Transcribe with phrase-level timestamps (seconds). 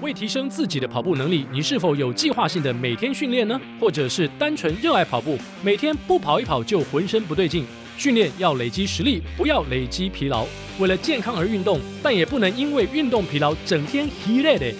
[0.00, 3.60] 为提升自己的跑步能力，你是否有计划性的每天训练呢？
[3.78, 7.64] 或者是单纯热爱跑步，每天不跑一跑就浑身不对劲？
[7.98, 10.46] 训练要累积实力，不要累积疲劳。
[10.78, 14.72] 为了健康而运动，但也不能因为运动疲劳整天疲累的。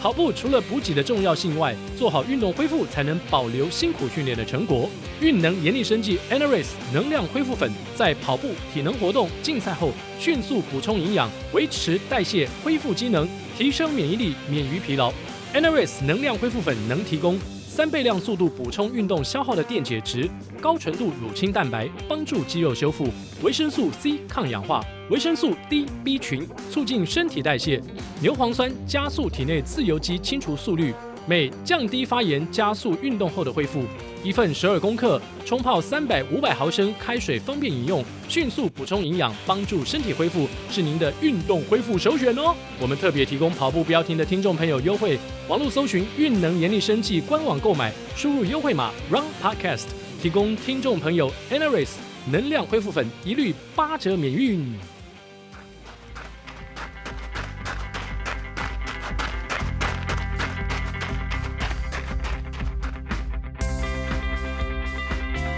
[0.00, 4.88] 跑步除了补给的重要性外，做好运动恢复才能保留辛苦训练的成果。
[5.20, 13.28] 运能严力生技 Enerase 能量恢复粉，在跑步、体能活动、竞赛后迅速补充营养，维持代谢，恢复机能，
[13.60, 15.12] 提升免疫力，免于疲劳。
[15.52, 20.26] Eneris 能量恢复粉能提供三倍量速度补充运动消耗的电解质，
[20.62, 23.06] 高纯度乳清蛋白帮助肌肉修复，
[23.42, 27.78] 维生素 C 抗氧化，维生素 D、B 群促进身体代谢，
[28.22, 30.94] 牛磺酸加速体内自由基清除速率。
[31.26, 33.84] 镁降低发炎，加速运动后的恢复。
[34.22, 42.54] 一份十二公克，冲泡三百五百毫升开水，方便饮用，迅速补充营养，帮助身体恢复，是您的运动恢复首选哦。
[42.78, 49.86] 我们特别提供跑步不要停的听众朋友优惠，网络搜寻“运能严厉生技”官网购买，输入优惠码 “Run Podcast”，
[50.20, 51.94] 提供听众朋友 Enerase
[52.30, 54.99] 能量恢复粉，一律八折免运。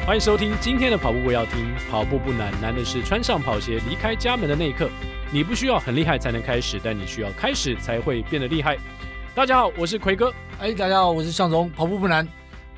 [0.04, 4.90] 欢迎收听今天的跑步不要听，跑步不难，难的是穿上跑鞋离开家门的那一刻。
[5.32, 8.76] 你不需要很厉害才能开始，但你需要开始才会变得厉害。
[9.32, 10.34] 大家好，我是奎哥。
[10.58, 11.70] 哎，大家好，我是向总。
[11.70, 12.26] 跑步不难，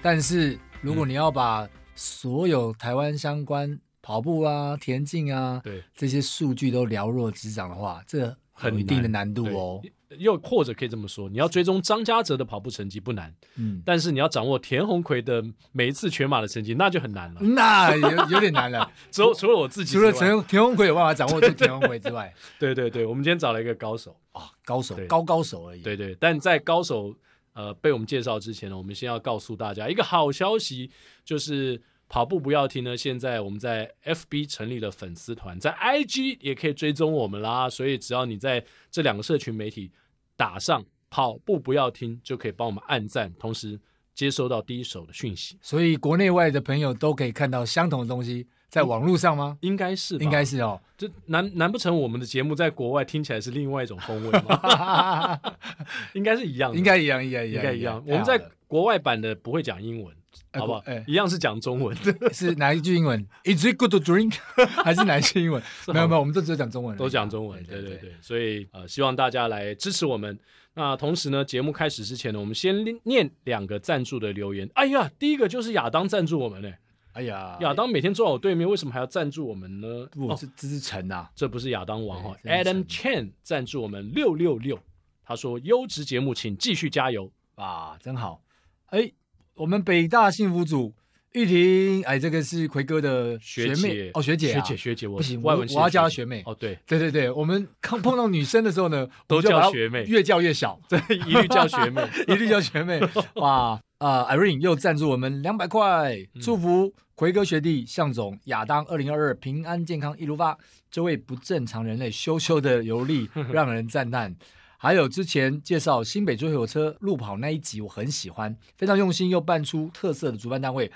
[0.03, 9.81] 但是如果你要把所有台湾相关跑步啊、田径啊，对这些数据都了若指掌的话，这很有一定的难度哦。
[10.19, 17.41] 又或者可以这么说，你要追踪张家泽的跑步成绩不难，嗯，但是你要掌握田鸿奎的每一次全马的成绩，那就很难了。
[17.55, 18.91] 那有有点难了。
[19.11, 25.83] 除除了我自己，除了田田鸿奎有办法掌握住田鸿奎之外，对对对，我们今天找了一个高手啊，高手高高手而已。
[25.83, 27.15] 对对，但在高手
[27.53, 30.91] 呃被我们介绍之前呢，我们先要告诉大家一个好消息，
[31.25, 31.83] 就是。
[32.07, 32.95] 跑步不要停呢！
[32.95, 37.69] 现在我们在 FB 成立了粉丝团，在 IG 也可以追踪我们啦。
[37.69, 39.91] 所以只要你在这两个社群媒体
[40.37, 43.79] 打上“跑步不要听”，就可以帮我们按赞，同时
[44.15, 45.57] 接收到第一手的讯息。
[45.61, 49.59] 所以国内外的朋友都可以看到相同的东西，在网络上吗？
[49.61, 50.81] 应该是，应该是哦。
[50.97, 55.41] 这难难不成我们的节目在国外听起来是另外一种风味吗？
[56.15, 58.03] 应该是一样的，应该一样，应该一样，应该一样。
[58.07, 60.15] 我们在国外版的不会讲英文。
[60.53, 60.83] 好不好？
[60.87, 61.97] 哎，一样是讲中文，
[62.33, 64.37] 是哪一句英文？Is it good to drink？
[64.85, 65.63] 还是哪一句英文？
[65.89, 67.63] 没有没有，我们都只有讲中文，都讲中文。
[67.65, 70.39] 对对对，所以呃，希望大家来支持我们。
[70.77, 72.75] 那同时呢，节目开始之前呢，我们先
[73.05, 74.69] 念两个赞助的留言。
[74.75, 76.69] 哎呀，第一个就是亚当赞助我们呢。
[77.13, 79.87] 哎呀，亚当每天坐在我对面，为什么还要赞助我们呢？
[80.11, 82.37] 不，是这是陈呐，这不是亚当王哈。
[82.43, 84.77] Adam Chen 赞助我们六六六，
[85.25, 88.43] 他说优质节目，请继续加油啊，真好。
[88.87, 89.13] 哎。
[89.57, 90.93] 我们北大幸福组
[91.33, 93.75] 玉婷，哎，这个是奎哥的学妹。
[93.75, 94.11] 学姐。
[94.15, 96.43] 哦，学姐、啊、学姐学姐，我不行，我我要叫她学妹。
[96.45, 96.77] 哦，对。
[96.87, 103.01] 对对对，我们刚碰到女生的时候呢， 都叫学妹，越叫越小， 对，一律叫学妹， 一律叫学妹，
[103.37, 110.59] 哇啊、呃、，Irene 又赞助我们两百块，祝福奎哥学弟向总亚当二零二二平安健康一路发，
[110.91, 114.35] 这位不正常人类羞羞的游历让人赞叹。
[114.85, 120.93] 还有之前介绍新北追火车路跑那一集，我很喜欢，非常用心又办出特色的主办单位，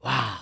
[0.00, 0.38] 哇，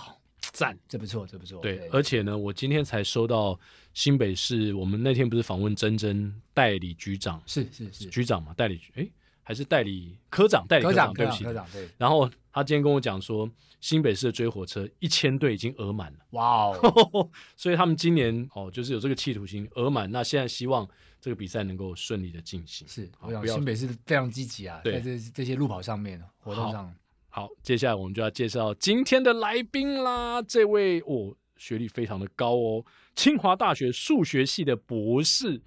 [0.51, 1.61] 赞，这不错，这不错。
[1.61, 3.57] 对，对，而且呢，我今天才收到
[3.93, 8.07] 新北市，我们那天不是访问珍珍代理局长，是是是。
[8.07, 9.09] 局长嘛，代理局，哎，
[9.43, 11.87] 还是代理科长，代理科长，对不起，科长对。
[11.97, 20.85] 然后他今天跟我讲说，新北市的追火车一千队已经额满了，哇哦， 所以他们今年哦，就是有这个企图心额满，那现在希望。
[21.23, 26.85] 这个比赛能够顺利的进行，是，我想新北是非常积极啊，在这这些路跑上面活动上
[27.29, 27.43] 好。
[27.43, 32.85] 好，接下来我们就要介绍今天的来宾啦，这位哦，学历非常的高哦，
[33.15, 35.61] 清华大学数学系的博士，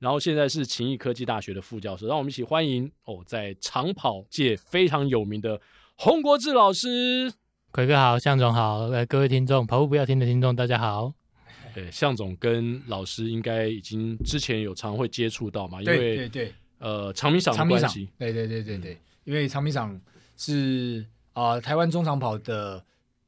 [0.00, 5.60] 然后现在是勤益科技大学的副教授，让我们一起欢迎哦，在长跑界非常有名的
[5.94, 7.32] 洪国志老师。
[7.70, 11.14] 奎哥好，向总好，各位听众，跑步不要停的听众，大家好。
[11.76, 20.00] 对，向总跟老师应该已经之前有常会接触到嘛，因为对对对，呃，长米赏的关系，对对对对对，嗯、因为长米赏
[20.38, 22.82] 是啊、呃，台湾中长跑的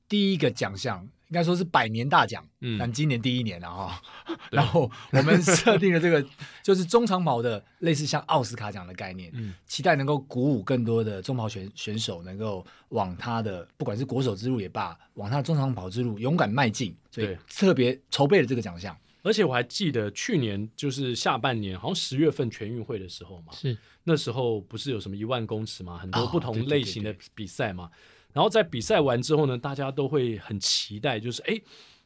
[0.08, 1.06] 第一个奖项。
[1.28, 4.02] 应该说是百年大奖，嗯，但今年第一年了哈。
[4.50, 6.24] 然后我们设定了这个，
[6.62, 18.96] 就是中长跑的类似像奥斯卡奖的概念，嗯，期待能够鼓舞更多的中跑选选手能够往他的不管是国手之路也罢，往他的中长跑之路勇敢迈进，所以特别筹备了这个奖项。
[19.22, 27.84] 而且我还记得去年就是下半年，好像十月份全运会的时候嘛，是那时候不是有什么一万公尺嘛，很多不同类型的比赛嘛。
[27.84, 31.60] 哦、对对对对然后在比赛完之后呢，大家都会很期待，就是哎，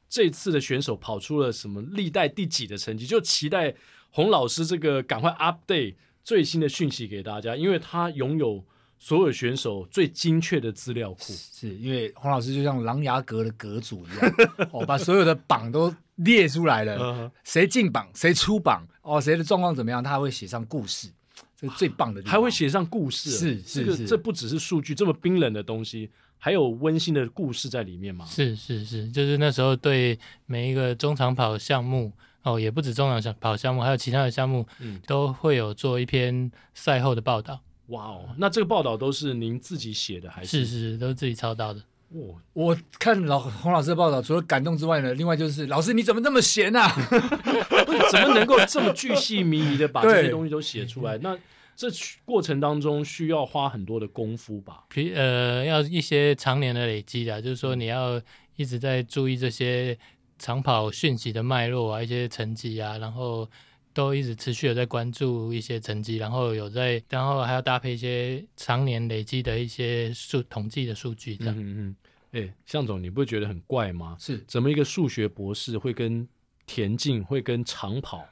[0.08, 3.74] 这次的选手跑出了什么历代第几的成绩，就期待
[4.10, 8.64] 洪老师这个赶快 update 最新的讯息给大家，因为他拥有。
[9.04, 14.32] 所有选手最精确的资料库，是因为洪老师就像琅琊阁的阁主一样，
[14.70, 21.08] 哦，把所有的榜都列出来了，谁进榜，谁出榜，哦，谁的状况怎么样，他还会写上故事，
[21.62, 28.26] 这是最棒的地方，还会写上故事，是是是，这不只是数据这么冰冷的东西，还有温馨的故事在里面吗？
[28.26, 32.12] 是是是，就是那时候对每一个中长跑项目，
[32.42, 37.62] 哦，也不止中长跑项目，还有其他的项目，嗯，都会有做一篇赛后的报道。
[37.86, 40.64] 哇哦，那这个报道都是您自己写的还是？
[40.64, 41.80] 是是，都是自己操刀的。
[42.14, 46.88] 哇，我看老洪老师的报道，除了感动之外呢，另外就是老师你怎么那么闲啊？
[46.88, 51.16] 不 是怎么能够这么巨细靡遗的把这些东西都写出来？
[51.18, 51.38] 那
[51.74, 51.88] 这
[52.24, 54.84] 过程当中需要花很多的功夫吧？
[55.14, 58.20] 呃，要一些常年的累积啊，就是说你要
[58.56, 59.98] 一直在注意这些
[60.38, 63.48] 长跑讯息的脉络啊，一些成绩啊，然后。
[63.94, 71.54] 都一直持续有在关注一些成绩，然后有在，然后还要搭配一些常年累积的一些数统计的数据，这样。
[71.54, 71.96] 嗯嗯。
[72.32, 74.16] 哎、向，总，你不会觉得很怪吗？
[74.18, 76.26] 是，怎么一个数学博士会跟
[76.66, 78.26] 田径、会跟长跑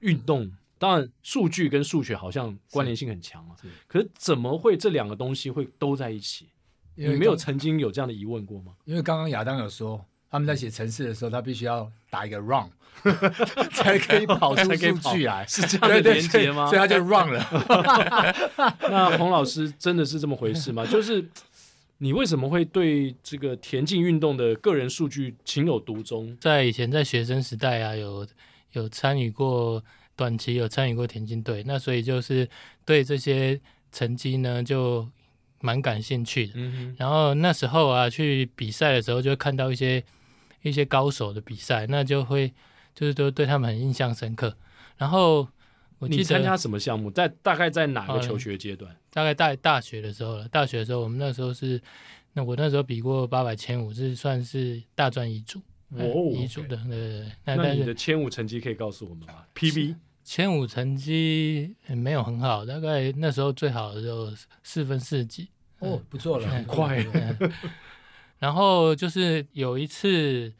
[0.00, 0.50] 运动？
[0.78, 3.56] 当然，数据跟数学好像关联性很强啊。
[3.60, 3.68] 是。
[3.86, 6.48] 可是怎么会这两个东西会都在一起？
[6.94, 8.72] 你没有曾经有这样的疑问过吗？
[8.84, 10.04] 因为刚刚亚当有说。
[10.28, 12.68] 他们在写程式的时候，他必须要打一个 run，
[13.72, 16.66] 才可以跑出数据来，是这 样的连接吗？
[16.66, 18.74] 所以他就 run 了。
[18.90, 20.84] 那洪老师真的是这么回事吗？
[20.84, 21.24] 就是
[21.98, 26.36] 你为什么会对这个田径运动的个人数据情有独钟？
[26.40, 28.26] 在以前在学生时代啊，有
[28.72, 29.82] 有参与过
[30.14, 32.48] 短期有参与过田径队，那所以就是
[32.84, 33.60] 对这些
[33.92, 35.08] 成绩呢就。
[35.60, 36.52] 蛮感兴趣的，
[36.98, 40.04] 然后那时候啊，去比赛的时候就会看到一些
[40.60, 42.52] 一些高手的比赛，那就会
[42.94, 44.54] 就是都对他们很印象深刻。
[44.98, 45.48] 然后
[45.98, 48.92] 我记得你参加什么项目，在大概在哪个求学阶段？
[48.92, 50.48] 嗯、大概大大学的时候了。
[50.48, 51.80] 大学的时候，我们那时候是
[52.34, 55.60] 那我那时候比过八百千五，是算是大专一组
[55.90, 56.76] 哦，一组的。
[56.76, 57.32] 对对对。
[57.44, 64.30] 那你的千五成绩可以告诉我们吗？PB 千五成绩没有很好，大概那时候最好的时候
[64.62, 65.48] 四分四几。
[65.78, 67.04] 哦，不错了，很快。
[68.38, 70.52] 然后就是有一次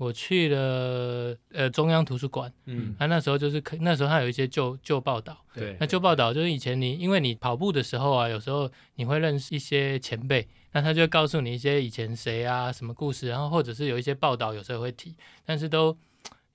[0.00, 15.14] 我去了呃中央图书馆，嗯，啊那时候就是可那时候他有一些旧旧报道，对，那旧报道就是以前你因为你跑步的时候啊，有时候你会认识一些前辈，那他就会告诉你一些以前谁啊什么故事，然后或者是有一些报道有时候会提，
[15.44, 15.94] 但是都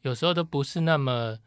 [0.01, 1.37] 有时候都不是那么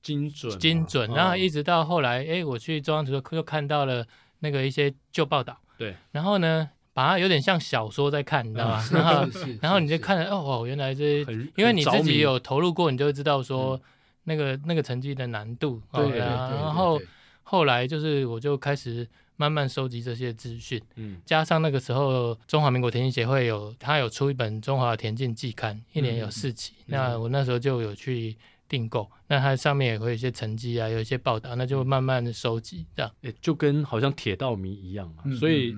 [0.00, 1.10] 精准精准。
[1.10, 4.06] 然后一直到后来，哎，我去中央图书馆就看到了
[4.38, 5.60] 那个一些旧报道。
[5.76, 8.84] 对，然后呢，把它有点像小说在看，你知道吗？
[8.92, 9.28] 然后，
[9.62, 11.20] 然后你就看了，哦，原来这，
[11.56, 13.80] 因为你自己有投入过，你就会知道说
[14.24, 15.80] 那个那个成绩的难度。
[15.92, 17.00] 对，然后
[17.42, 19.06] 后来就是我就开始
[19.36, 28.36] 慢慢收集这些资讯，嗯，加上那个时候中华民国田径协会有他有出一本《中华田径季刊》，一年有四期，那我那时候就有去
[28.68, 35.22] 订购，那它上面也会有一些成绩啊，有一些报道，那就慢慢的收集，这样，欸，就跟好像铁道迷一样嘛。
[35.24, 35.74] 嗯、所以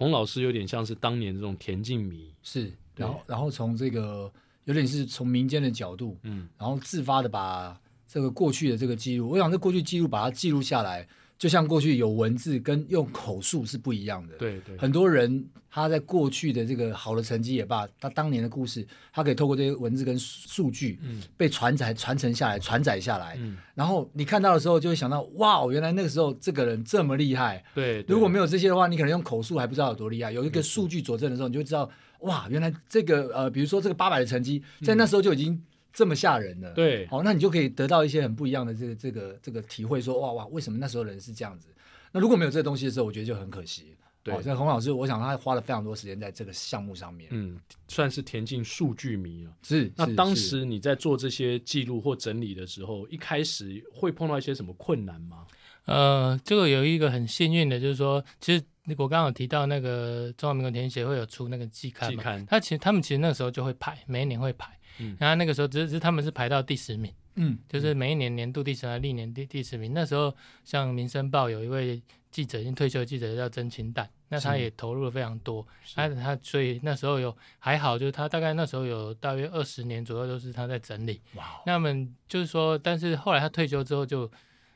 [0.00, 4.32] 洪老师有点像是当年这种田径迷，是，然后然后从这个
[4.64, 7.78] 有点是从民间的角度，嗯，然后自发的把
[8.08, 11.06] 这个过去的这个记录，我想这过去记录把它记录下来。
[11.40, 14.36] 就像过去有文字跟用口述是不一样的。
[14.36, 23.38] 对对，很多人他在过去的这个好的成绩也罢，他当年的故事，他可以透过这些文字跟数据，嗯，被传载传承下来，传载下来。
[23.40, 27.64] 嗯，然后你看到的时候，就会想到，哇，原来那个时候这个人这么厉害。
[27.74, 30.30] 对，如果没有这些的话，你可能用口述还不知道有多厉害。
[30.30, 35.58] 有一个数据佐证的时候，你就知道，哇，原来这个呃，比如说这个八百的成绩，在那时候就已经。
[35.92, 41.68] 这么吓人的，对，好，那你就可以得到一些很不一样的这个这个这个体会说，说哇哇，为什么那时候人是这样子？
[42.12, 43.96] 那如果没有这个东西的时候，我觉得就很可惜。
[44.22, 49.52] 对，所以洪老师，我想他花了非常多时间在这个项目上面，嗯，算是田径数据迷了。
[49.62, 55.46] 是，那当时你在做这些记录或整理的时候，一开始会碰到一些什么困难吗？
[55.86, 58.62] 呃，这个有一个很幸运的，就是说，其实
[58.98, 64.78] 我刚刚有提到那个中华民国田径协会有出那个季刊嘛，季刊，他其实他们其实那个时候就会排，每一年会排。
[65.00, 69.92] 嗯，然后那个时候只是他们是排到第十名，嗯，就是每一年年度第十名、历年第第十名。
[69.92, 81.20] 那时候像《民生报》有一位记者，已经退休的记者叫曾清淡，那他也投入了非常多，他他所以那时候有还好，就是他大概那时候有大约二十年左右都是他在整理。
[81.34, 81.92] 哇，那么
[82.28, 84.30] 就是说，但是后来他退休之后，就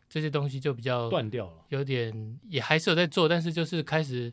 [0.09, 4.33] 这些东西就比较断掉了，有点也还是有在做，但是就是开始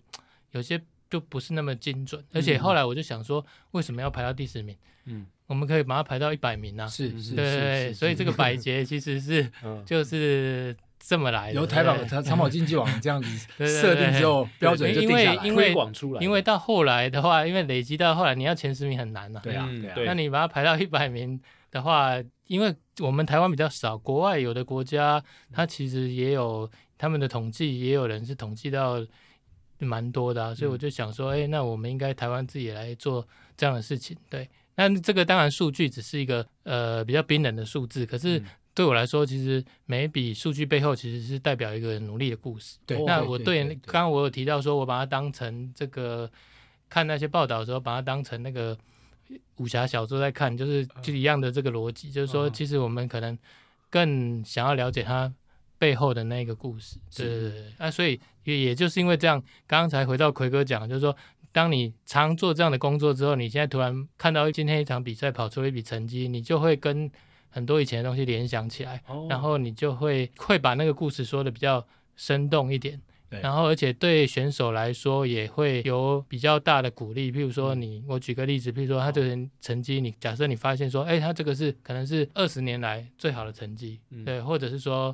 [0.52, 4.76] 有些就不是那么精准，而且后来我就想说，为什么要排到第十名？
[5.06, 9.52] 嗯，我们可以把它排到一百名啊，是是，对对，所以这个百节其实是
[9.86, 10.76] 就是。
[11.04, 16.22] 这么来的，由台宝长跑经纪网这样子 设定之后，标准就定下来，因为推广出来。
[16.22, 19.42] 因为到后来的话，因为累积到后来，你要前十名很难呐。
[19.44, 20.06] 对啊，对啊。
[20.06, 21.42] 那你把它排到一百名
[21.72, 22.14] 的话，
[22.46, 29.04] 因为我们台湾比较少，国外有的国家，它其实也有他们的统计，也有人是统计到
[29.80, 30.54] 蛮多的啊。
[30.54, 33.28] 所以我就想说，哎，那我们应该台湾自己来做
[33.58, 34.16] 这样的事情。
[34.30, 34.48] 对，
[34.88, 38.42] 那这个当然数据只是一个呃比较冰冷的数字，可是。
[38.74, 42.78] 对我来说，其实每一笔数据背后其实是代表一个努力的故事。
[42.86, 46.32] 对，那我对刚刚我有提到说，我把它当成这个
[46.88, 48.76] 看那些报道的时候，把它当成那个
[49.58, 53.38] 武侠小说在看，就是就一样的这个逻辑，就是说，其实我们可能
[53.90, 55.32] 更想要了解它
[55.78, 56.98] 背后的那个故事。
[57.14, 57.74] 对对对。
[57.78, 61.14] 啊，所以也也就是因为这样，刚才回到奎哥讲，就是说，
[61.52, 67.12] 当你常做这样的工作之后，你现在突然看到今天一场比赛跑出了一笔成绩，你就会跟。
[67.54, 69.30] 很多以前的东西联想起来，oh.
[69.30, 72.98] 然后你就会会把那个故事说的比较生动一点，
[73.30, 77.30] 对然后而且对选手来说也会有比较大的鼓励。
[77.30, 85.14] 譬如说你，嗯、我举个例子，譬如说他这个成绩，你假设你发现说，哎，他这个是可能是二十年来最好的成绩，嗯、对，或者是说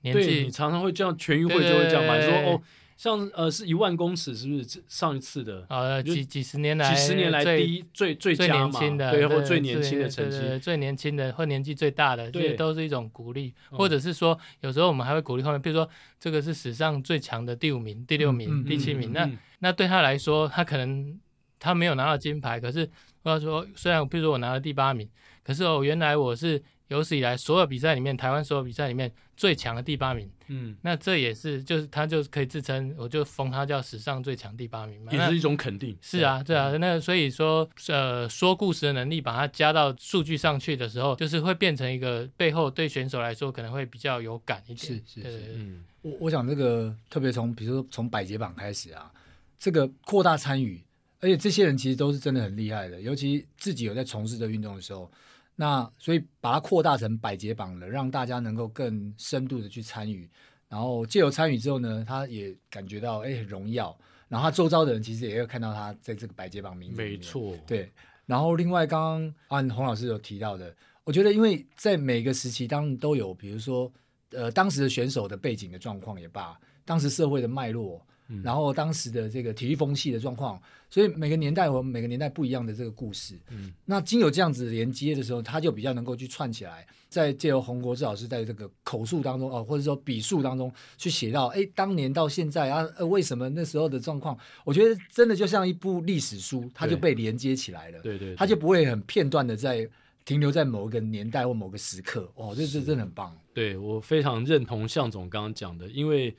[0.00, 2.60] 年纪，你常常会这样，全运会就会这样嘛，说哦。
[3.02, 5.66] 像呃是一万公尺，是不是上一次的？
[5.68, 13.52] 呃，几几十年来，几十年来第一最最最年轻的，对，或最年轻的成绩，最年轻的或年纪最大的，这都是一种鼓励。
[13.70, 15.88] 或者是说，有时候我们还会鼓励后面，比如说
[16.20, 19.28] 这个是史上最强的第五名、第六名、第七名，那
[19.58, 21.18] 那对他来说，他可能
[21.58, 22.88] 他没有拿到金牌，可是
[23.24, 25.10] 我要说，虽然比如说我拿了第八名，
[25.42, 26.62] 可是哦，原来我是。
[26.92, 35.96] 有史以来所有比赛里面，台湾所有比赛里面最强的第八名，嗯，那这也是就是他就可以自称，我就封他叫史上最强第八名嘛，也是一种肯定。
[36.00, 44.78] 是啊，对啊，那所以说，呃，说故事的能力把它加到数据上去的时候，就是会变成一个背后对选手来说可能会比较有感一点。
[44.78, 49.10] 是是是，嗯，我我想这个特别从比如说从百节榜开始啊，
[49.58, 50.80] 这个扩大参与，
[51.20, 55.10] 而且这些人其实都是真的很厉害的，尤其自己有在从事这个运动的时候。
[55.54, 60.28] 那所以把它扩大成百节榜了，让大家能够更深度的去参与，
[60.68, 63.96] 然后借由参与之后呢，他也感觉到哎很荣耀，
[64.28, 66.92] 然后他周遭的人其实也有看到他在这个百节榜名。
[66.94, 67.92] 没错，对。
[68.24, 73.92] 然后另外刚刚按洪老师有提到的，我觉得因为在每个时期当然都有，比如说
[74.30, 78.04] 呃当时的选手的背景的状况也罢，当时社会的脉络。
[78.42, 83.34] 然后当时的这个体育风气的状况，所以每个年代有每个年代不一样的这个故事。
[83.50, 94.38] 嗯，那经有这样子连接的时候，他就比较能够去串起来，在借由洪国志老师在这个口述当中哦，或者说笔述当中去写到，哎，当年到现在啊，呃，为什么那时候的状况？
[94.64, 98.00] 我觉得真的就像一部历史书，它就被连接起来了。
[98.00, 99.88] 对对，对，它就不会很片段的在
[100.24, 102.30] 停留在某一个年代或某个时刻。
[102.36, 103.36] 哦，这这真的很棒。
[103.52, 106.34] 对，我非常认同向总刚刚讲的，因为。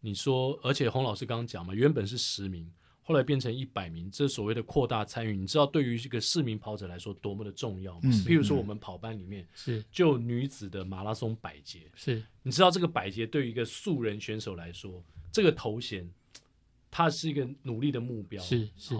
[0.00, 2.70] 你说，而且洪老师刚刚讲嘛，原本是十名，
[3.02, 8.00] 后来变成一百名，这所谓的扩大参与，你知道对于这个市民跑者来说多么的重要吗？
[8.04, 9.84] 嗯、譬如说我们跑班里面是。
[9.90, 12.22] 就女子的马拉松百捷，是。
[12.42, 15.02] 你知道这个百捷对于一个素人选手来说，
[15.32, 16.08] 这个头衔，
[16.90, 18.94] 它是一个努力的目标，是是，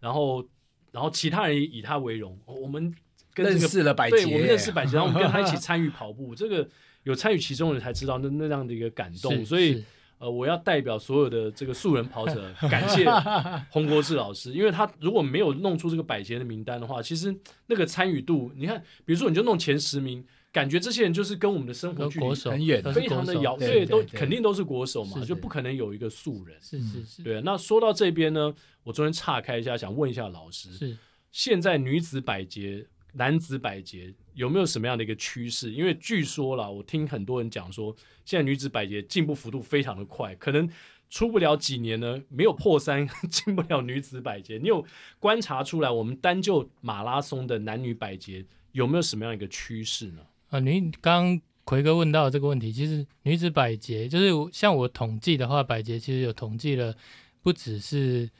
[0.00, 0.48] 然后
[0.90, 2.94] 然后其他人以他为荣，我们
[3.34, 6.66] 跟这个认识了百捷，对，我们认识百捷，然后我们跟他一起 参与跑步，这个
[7.02, 9.84] 有参与其中的人才知道那那样的一个感动，所以。
[10.18, 13.06] 呃，我要代表所有的这个素人跑者， 感谢
[13.70, 17.34] 洪国志老师，因为他如果没有弄出这个百杰的名单的话，其实
[17.66, 26.56] 那个参与度，你看，比如说你就弄前十名，感觉这些人就是跟我们的生活距离很远，非常的遥，对，都肯定都是国手嘛，就不可能有一个素人。
[26.60, 27.22] 是是是。
[27.22, 30.96] 对，那说到这边呢，我中间岔开一下，想问一下老师，是
[31.30, 32.86] 现在女子百节。
[33.12, 35.72] 男子百节有没有什么样的一个趋势？
[35.72, 40.68] 因为据说啦，我听很多人讲说，现在女子百节进步幅度非常的快，可能
[41.10, 44.58] 出不了几年呢，没有破三 进不了女子百节。
[44.58, 44.84] 你有
[45.18, 50.22] 观察出来，我们单就马拉松的男女百节有没有什么样一个趋势呢？
[50.50, 56.94] 啊，您刚奎哥问到这个问题，其实女子百节就是像我统计的话，百节其实有统计了，
[57.42, 58.30] 不只是。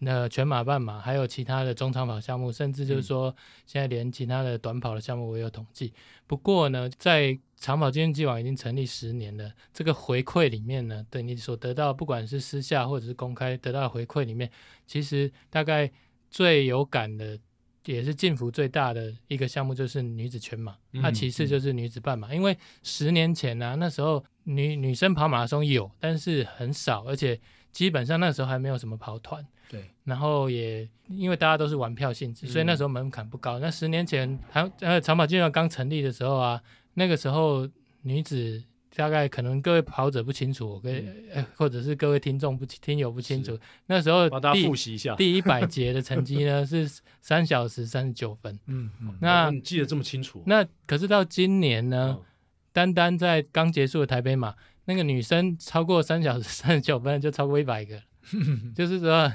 [0.00, 3.34] 呃全马、半马，还有其他的中长跑项目，甚至就是说
[3.66, 5.92] 现在连其他的短跑的项目我也有统计。
[6.26, 14.50] 不过呢，在长跑经济网已经成立十年了，这个回馈里面呢，对你所得到，不管是私下或者是公开得到的回馈里面，
[14.86, 15.90] 其实大概
[16.30, 17.38] 最有感的，
[17.84, 22.28] 也是进幅最大的一个项目就是女子全马，那、嗯、其次就是女子半马。
[22.32, 27.38] 嗯、因为十年前呢、啊，那时候女女生跑马拉松有，但是很少，而且
[27.74, 29.46] 基本上那时候还没有什么跑团。
[29.68, 33.58] 对，然后也因为大家都是玩票性质，所以那时候门槛不高。
[33.58, 36.62] 嗯、那十年前还呃长跑竞技场刚成立的时候啊，
[36.94, 37.68] 那个时候
[38.02, 38.62] 女子
[38.94, 40.94] 大概可能各位跑者不清楚，我跟、
[41.32, 46.88] 嗯、或者是各位听众不听友不清楚，那时候帮大家复习一下， 第一百节的成绩呢 是
[47.22, 48.56] 三小时三十九分。
[48.66, 50.42] 嗯嗯，那你记得这么清楚？
[50.46, 52.24] 那可是到今年呢，嗯、
[52.70, 54.54] 单单在刚结束的台北马，
[54.86, 58.00] 那个女生超过三小时三十九分就超过一百个，
[58.74, 59.32] 就是说。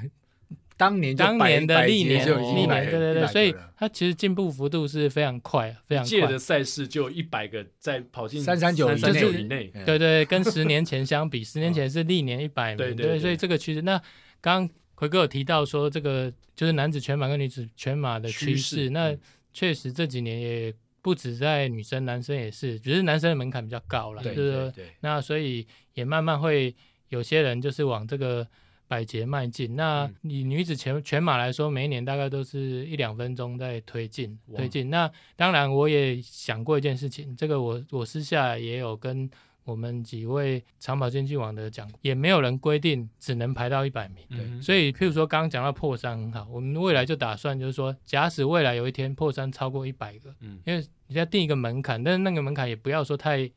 [0.77, 6.09] 当年当年的历年就历年，对对对，所以它其实进步幅度是非常快，非常快。
[6.09, 13.81] 届的赛事就一百个在跑进三三九以内，对对，跟十年前相比，十年前是历年一百名，对对，所以这个趋势。
[13.81, 14.01] 那
[14.39, 19.13] 刚奎哥有提到说，这个就是男子全马跟女子全马的趋势，那
[19.51, 24.89] 确实这几年也不止在女生，男生也是，只是男生的门槛比较高了，对对对。
[25.01, 26.75] 那所以也慢慢会
[27.09, 28.47] 有些人就是往这个。
[28.89, 34.89] 百节迈进，那以女子全全马来说，每一年大概都是一两分钟在推进推进。
[34.89, 39.29] 那当然，我也想过一件事情，这个我我私下也有跟
[39.69, 44.25] 我们几位长跑经济网的讲，也没有人规定只能排到一百名。
[44.29, 53.49] 对，所以譬如说刚刚讲到破三很好，我们未来就打算就是说，假使未来有一天破三超过一百个，嗯，因为你要定一个门槛，但是那个门槛也不要说太。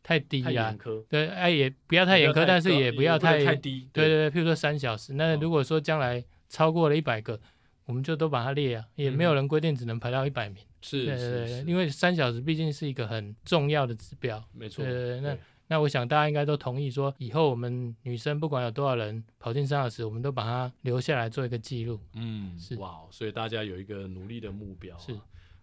[0.00, 0.74] 太低呀，
[1.10, 4.08] 对，哎，也不要太严苛，但是也不要太太低，对。
[4.08, 7.38] 对对，譬如说三小时，那如果说将来超过了一百个，
[7.84, 15.36] 我们就都把它列啊，也没有人规定只能排到一百名，是，对对对，因为三小时毕竟是一个很重要的指标，没错，对对，那
[15.68, 25.16] 那我想大家应该都同意说，以后我们女生不管有多少人跑进三小时，我们都把它留下来做一个记录，嗯，是哇，所以大家有一个努力的目标，是。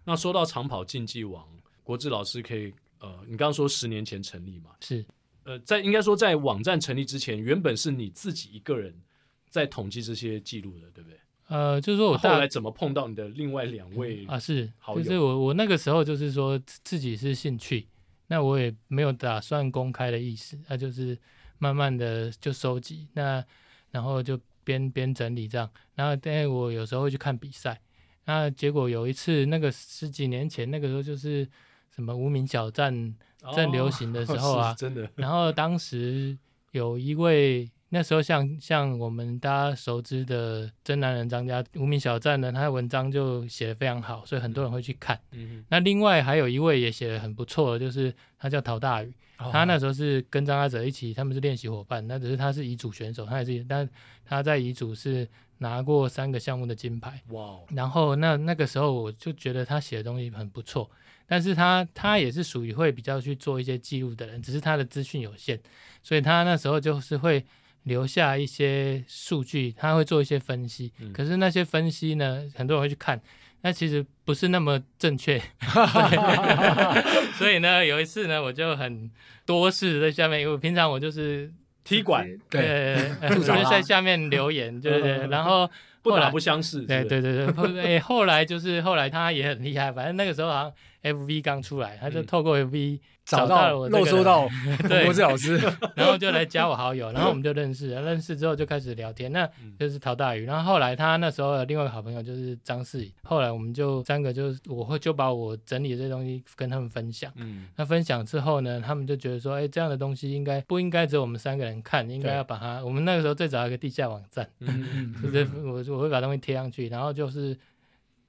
[0.04, 1.46] 那说到长跑竞技网，
[1.84, 2.74] 国志老师可以。
[3.00, 4.72] 呃，你刚刚说十年前成立嘛？
[4.80, 5.06] 是，
[5.44, 8.96] 呃，在应该说在网站成立之前，原本是你自己一个人
[9.50, 11.20] 在统计这些记录的，对不对？
[11.50, 14.40] 呃，就是说我后来怎么碰到你的另外两位啊？
[14.40, 17.86] 是，就是我我那个时候就是说自己是兴趣，
[18.28, 21.18] 那我也没有打算公开的意思，那就是
[21.58, 23.44] 慢慢的就收集，那
[23.92, 27.80] 然后就边边整理这样，然后因为我有时候会去看比赛，
[28.26, 31.48] 那结果有一次那个十几年前那个时候就是。
[31.96, 32.94] 什么无名小站
[33.56, 35.10] 正流行的时候啊， 哦、真的。
[35.16, 36.38] 然后当时
[36.72, 45.20] 有一位那时候像像我们大家熟知的真男人张家无名小站呢，他的文章就写得非常好，所以很多人会去看。
[45.32, 45.64] 嗯。
[45.70, 52.06] 那另外还有一位也写得很不错的，就是他叫陶大宇，哦、他那时候是跟张家泽一起，他们是练习伙伴。
[52.08, 53.88] 那只是他是乙组选手，他也是，但
[54.26, 55.28] 他在乙组是
[55.60, 57.22] 拿过三个项目的金牌。
[57.30, 57.60] 哇。
[57.70, 60.90] 然后那那个时候我就觉得他写的东西很不错。
[61.28, 65.60] 但是他他也是属于会比较去做一些记录的人，只是他的资讯有限，
[66.04, 67.44] 所以他那时候就是会
[67.86, 70.92] 留下一些数据，他会做一些分析。
[71.00, 73.20] 嗯、可是那些分析呢，很多人会去看，
[73.62, 75.42] 那其实不是那么正确。
[77.40, 79.10] 所以呢，有一次呢，我就很
[79.46, 81.52] 多事在下面，因为平常我就是
[81.84, 85.68] 踢馆，对， 就在下面留言，对对， 然后。
[86.06, 90.72] 不打不相识，对对对对，后来就是后来他也很厉害，反正那个时候好像
[91.06, 93.00] FB 刚出来，他就透过 FV。
[93.26, 94.48] 找到了 我，漏收到
[95.04, 95.58] 国治老师，
[95.98, 117.58] 然后就来加我好友，然后我们就认识了，认识之后就开始聊天，那就是陶大宇，然后后来他那时候的另外一个好朋友就是张世颖，后来我们就三个就是我会就把我整理的这些东西跟他们分享，嗯，那分享之后呢，他们就觉得说，哎，这样的东西应该不应该只有我们三个人看，应该要把它，我们那个时候最早一个地下网站，嗯， 就是我我会把东西贴上去，然后就是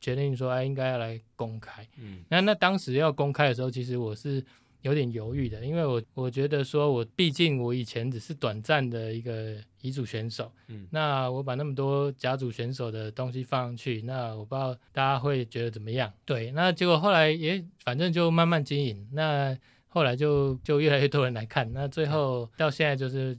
[0.07, 4.45] 决定说，哎，应该要来公开，嗯，那那当时要公开的时候，其实我是。
[4.83, 16.13] 有点犹豫的，因为我我觉得说，我毕竟我以前只是短暂的一个乙组选手，嗯，那我把那么多甲组选手的东西放上去，那我不知道大家会觉得怎么样？
[16.25, 23.37] 对，那结果后来也反正就慢慢经营，那后来就就越来越多人来看，那最后到现在就是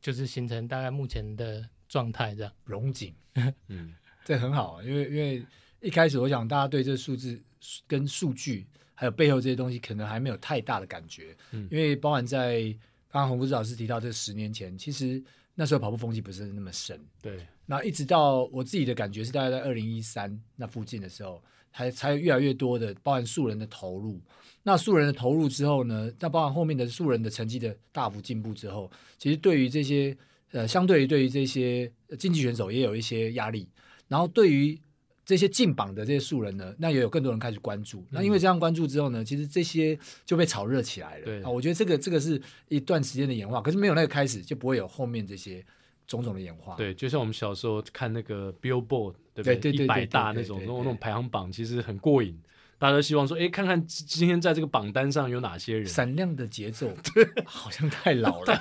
[0.00, 2.50] 就是形成大概目前的状态这样。
[2.64, 3.14] 荣景，
[3.68, 3.92] 嗯，
[4.24, 5.44] 这很好，因为因为
[5.86, 7.40] 一开始我想大家对这数字
[7.86, 8.66] 跟数据。
[8.98, 12.62] 还有背后这些东西可能还没有太大的感觉，嗯，因为包含在
[13.10, 15.22] 刚刚洪国志老师提到，这十年前其实
[15.54, 17.46] 那时候跑步风气不是那么盛，对。
[17.66, 21.42] 那一直到我自己的感觉是大概在二零一三那附近的时候，
[21.74, 24.18] 才才有越来越多的包含素人的投入。
[24.62, 30.16] 那素人的投入之后呢，那包含后面的素人的成绩的大幅进步之后，其实对于这些
[30.52, 33.68] 呃，相对于对于这些竞技选手也有一些压力。
[34.08, 34.80] 然后对于
[35.26, 37.98] 这些进榜的这些素人呢，那也有更多人开始关注。
[37.98, 41.24] 嗯、那因为这样关注之后呢，其实这些就被炒热起来了。
[41.24, 45.62] 对啊，我觉得这个这个是一段时间的演化，可是没有那个开始，就不会有后面这些
[46.06, 46.76] 种种的演化。
[46.76, 49.56] 对，就像我们小时候看那个 Billboard，对不对？
[49.56, 52.38] 对一百大那种那种那种排行榜，其实很过瘾。
[52.78, 55.86] 大家都希望说，哎，看看今天在这个榜单上有哪些人。
[55.86, 56.92] 闪亮的节奏，
[57.46, 58.60] 好像太老了。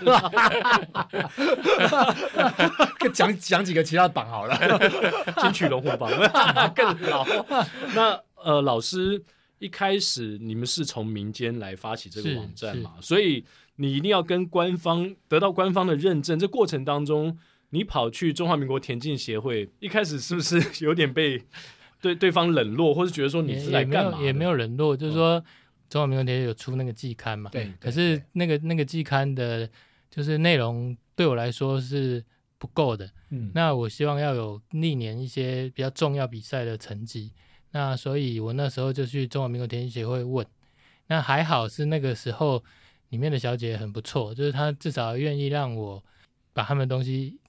[3.13, 4.58] 讲讲几个其他榜好了，
[5.41, 6.10] 金曲龙虎榜
[6.73, 7.25] 更老。
[7.93, 9.21] 那呃，老师
[9.60, 12.93] 一开始你们是从民间来发起这个网站嘛？
[13.01, 13.43] 所以
[13.75, 16.39] 你一定要跟官方得到官方的认证。
[16.39, 17.38] 这过程当中，
[17.71, 21.43] 你跑去中华民国田径协会，一开始是不是有点被？
[22.05, 24.21] 对对方冷落，或是觉得说你是来干嘛？
[24.21, 25.43] 也没有冷落，就是说
[25.89, 27.49] 中华民国田径有出那个季刊嘛。
[27.49, 27.73] 对。
[27.79, 29.67] 可是那个那个季刊的，
[30.11, 32.23] 就是内容对我来说是
[32.59, 33.09] 不够的。
[33.31, 33.49] 嗯。
[33.55, 37.31] 那我希望要有历年一些比较重要比赛的成绩。
[37.71, 40.45] 那所以我那时候就去中华民国田径协会问。
[41.07, 42.63] 那还好是那个时候
[43.09, 46.03] 里面的小姐很不错，就是她至少愿意让我
[46.53, 47.39] 把他们的东西。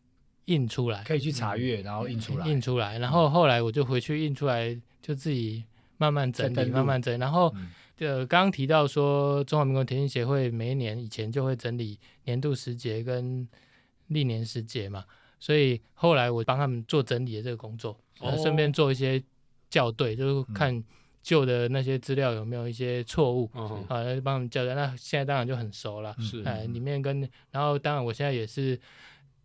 [0.47, 1.05] 印出来。
[1.05, 5.65] 可以去查阅，嗯、然后印出来，印出来，然后后来我就回去印出来，就自己
[5.99, 7.19] 慢慢整理，慢慢整理。
[7.21, 7.47] 然后，
[7.99, 13.49] 呃、嗯，刚刚提到说中华民国田径协会每一年以前就会整理年度时节跟
[14.09, 15.05] 历年时节嘛，
[15.39, 19.23] 所以后来我帮他们做整理的这个工作，哦、顺便做一些
[19.71, 20.83] 校对，就是看
[21.23, 24.75] 旧的那些资料有没有一些错误，嗯、啊，帮他们校对。
[24.75, 28.79] 那现在当然就很熟了，是，哎，里面跟然后当然我现在也是。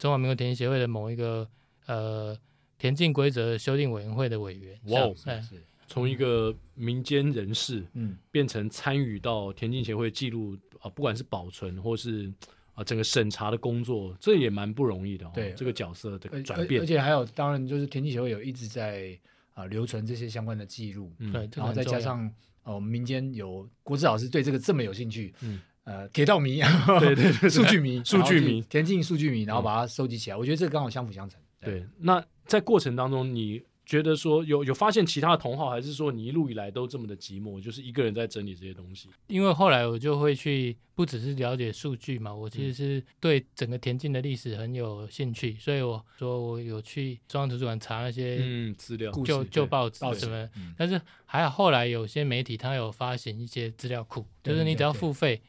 [0.01, 1.47] 中华民国田径协会的某一个
[1.85, 2.35] 呃
[2.79, 12.33] 田径规则修订委员会的委员，哇，是从一个民间人士，嗯，变成参与到田径协会记录啊，不管是保存或是
[12.73, 15.31] 啊整个审查的工作，这也蛮不容易的。
[15.35, 19.15] 对，这个角色的转变，而且还有，当然就是田径协会有一直在
[19.53, 22.25] 啊留存这些相关的记录，对，然后再加上
[22.63, 25.61] 哦，我们民间有国志老师对这个这么有兴趣，嗯。
[25.83, 26.61] 呃，铁道迷，
[26.99, 31.39] 对对对，数据迷， 数据迷，田径数据迷，然后把它收集起来，嗯、我觉得这个刚好相辅相成。
[31.59, 31.87] 对，对。
[31.99, 39.09] 那在过程当中，你觉得说有有发现其他的同好，还是说你一路以来都这么的寂寞，就是一个人在整理这些东西？
[39.25, 55.41] 因为后来我就会去，不只是了解数据嘛，我其实是对整个田径的历史很有兴趣，所以我说我有去中央图书馆查那些嗯资料、旧旧报纸什么，嗯、但是还好后来有些媒体它有发行一些资料库，就是你只要付费。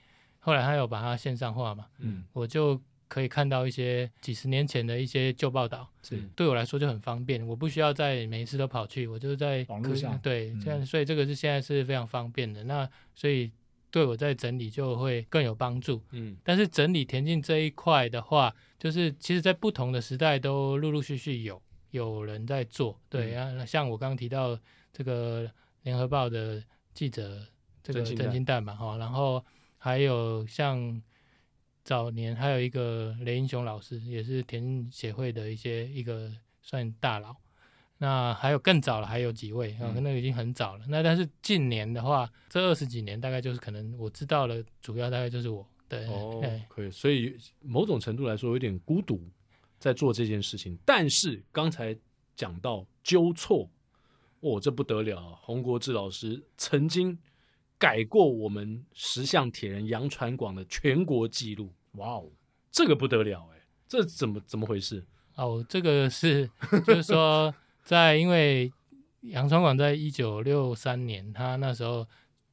[0.44, 6.20] 后来他有把它线上化嘛，嗯，我就可以看到一些几十年前的一些旧报道，是。
[6.34, 12.64] 对我来说就很方便，我不需要在每一次都跑去，我就是在网络上，对，这样，嗯，所以这个是现在是非常方便的。
[12.64, 13.52] 那所以
[13.92, 24.58] 对我在整理就会更有帮助，嗯，但是整理田径这一块的话，就是其实在不同的时代都陆陆续续有有人在做，对啊，嗯，像我刚刚提到
[24.92, 25.48] 这个
[25.82, 26.60] 联合报的
[26.94, 27.46] 记者
[27.80, 29.44] 这个郑金蛋嘛，哈，然后。
[29.84, 31.02] 还有像
[31.82, 36.30] 早年还有一个雷英雄老师，也是田径协会的一些一个
[36.62, 37.34] 算大佬。
[37.98, 40.84] 那还有更早了，还有几位啊，可能已经很早了。
[40.86, 45.66] 那但是近年的话，这二十几年大概就是可能我知道了，主要大概就是我。
[45.88, 46.88] 对哦，可以。
[46.88, 49.20] 所以某种程度来说，有点孤独
[49.80, 50.78] 在做这件事情。
[50.84, 51.98] 但是刚才
[52.36, 53.68] 讲到纠错，
[54.38, 55.34] 哦，这不得了！
[55.42, 57.18] 洪国志老师曾经。
[57.82, 62.30] 改过我们十项铁人杨传广的全国纪录，哇哦，
[62.70, 65.04] 这个不得了哎，这怎么怎么回事？
[65.34, 66.48] 哦，这个是
[66.86, 68.72] 就是说，在因为
[69.22, 72.06] 杨传广在一九六三年，他那时候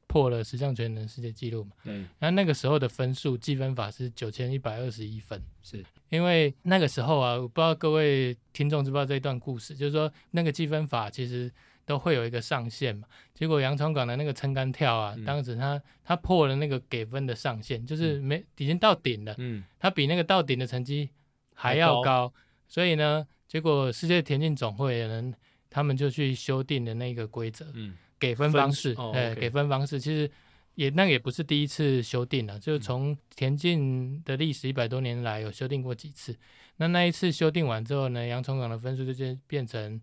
[0.08, 11.48] 破了十项全能世界纪录嘛，对，那那个时候的分数计分法是九千一百二十一分，是因为那个时候啊，我不知道各位听众知不知道这一段故事，就是说那个计分法其实。
[11.84, 21.10] 都会有一个上限嘛，结果杨崇港的那个撑杆跳啊，嗯、当时他他破了那个给分的上限，就是没已经到顶了，嗯，他比那个到顶的成绩
[21.54, 22.34] 还要高，高。
[22.68, 25.34] 所以呢，结果世界田径总会的人
[25.68, 29.98] 他们就去修订的那个规则，嗯，给分方式，哎、给分方式。
[29.98, 30.30] 其实
[30.76, 36.36] 也那个也不是第一次修订了，就是从田径的历史一百多年来有修订过几次，
[36.76, 40.00] 那那一次修订完之后呢，杨崇港的分数就变变成。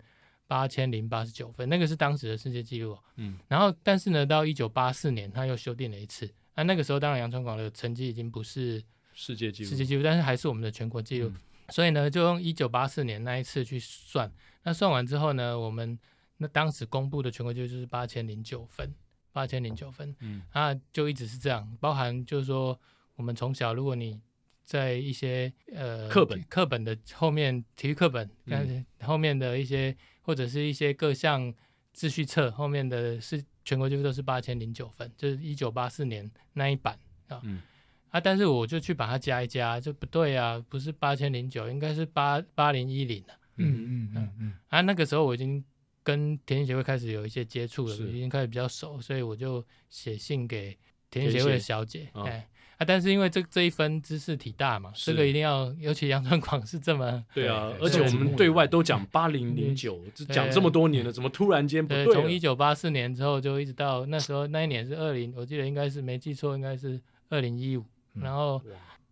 [0.48, 2.98] 八千零八十九分，那个是当时的世界纪录。
[3.18, 6.26] 嗯，然后但是呢，到一九八四年他又修订了一次。
[6.56, 8.82] 那、啊、那个时候，当然杨传广的成绩已经不是
[9.14, 11.30] 世界纪录，世界纪录，但是还是我们的全国纪录。
[11.30, 11.36] 嗯、
[11.70, 14.32] 所以呢，就用一九八四年那一次去算，
[14.64, 16.00] 那算完之后呢，我们
[16.38, 18.92] 那当时公布的全国纪录就是八千零九分，
[19.32, 22.80] 八千零九分，嗯，啊，就一直是这样，包含就是说，
[23.16, 24.20] 我们从小如果你
[24.66, 26.44] 在一些呃课本。
[26.50, 29.96] 课本的后面，体育课本，但是，后面的一些
[30.28, 31.54] 或者是一些各项
[31.96, 37.62] 秩序册后面的是全国纪录都是八千零九分，就是一九八四年那一版啊，嗯，
[38.10, 45.64] 啊，但是我就去把它加一加，就不对啊，不是八千零九，应该是八八零一零啊，嗯嗯嗯嗯，啊，那个时候我已经
[46.04, 50.78] 跟田径协会开始有一些接触了，已经开始比较熟，所以我就写信给
[51.10, 52.46] 田径协会的小姐，哎。
[52.78, 62.06] 啊，但是因为这这一分知识体大嘛，这个一定要，尤其杨传广是这么 对啊，而且我们对外都讲八零零九，讲这么多年了，怎么突然间不对？
[62.14, 67.84] 从一九八四年之后就一直到那时候，那一年是二零，我记得应该是没记错，应该是二零一五。
[68.14, 68.62] 然后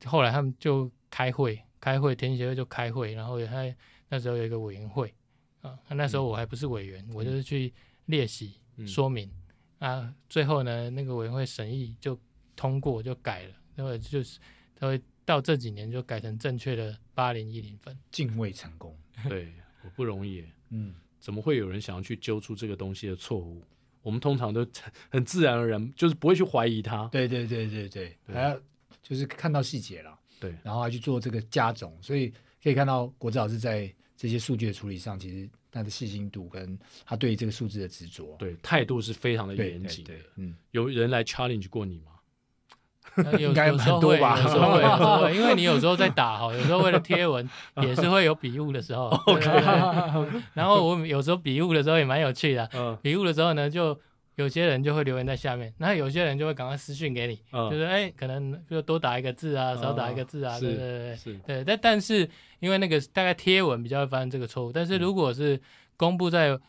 [0.05, 3.75] 后来他们就开会，开会田径协会就开会，然后也还
[4.09, 5.11] 那时候有一个委员会
[5.61, 7.73] 啊，那时候我还不是委员，我就是去
[8.05, 9.27] 列席说明
[9.79, 12.15] 啊，最后呢那个委员会审议就。
[12.55, 14.39] 通过就改了，然后就是
[14.75, 18.97] 他会到这几年就改成正确的八零一零分，进位成功。
[19.29, 20.43] 对，我不容易。
[20.69, 23.63] 嗯，怎么会有人想要去揪出这个东西的错误？
[24.01, 24.65] 我们通常都
[25.09, 27.07] 很自然而然，就是不会去怀疑他。
[27.07, 28.59] 对对对对对，还要
[29.01, 30.19] 就是看到细节了。
[30.39, 40.13] 对，然后还去做这个加总，所以可以看到国志老师在这些数据的处理上，其实他的细心度跟他对这个数字的执着，对态度是非常的严谨的。
[40.35, 42.11] 嗯，有人来 challenge 过你吗？
[43.39, 47.47] 有时候会，有时候会，有时候会，因为你有时候在打哈，有时候为了贴文
[47.81, 49.09] 也是会有笔误的时候。
[50.53, 52.69] 然后我有时候笔误的时候也蛮有趣的，
[53.01, 53.97] 笔误的时候呢，就
[54.35, 57.39] 有些人就会留言在下面，然后有些人就会赶快私讯给你，
[57.69, 61.63] 就是哎，可能就多打一个字啊，少打一个字啊，对对对，对。
[61.63, 65.57] 但但是因为那个大概贴文比较会发生这个错误，但是如果是
[65.95, 66.59] 公布在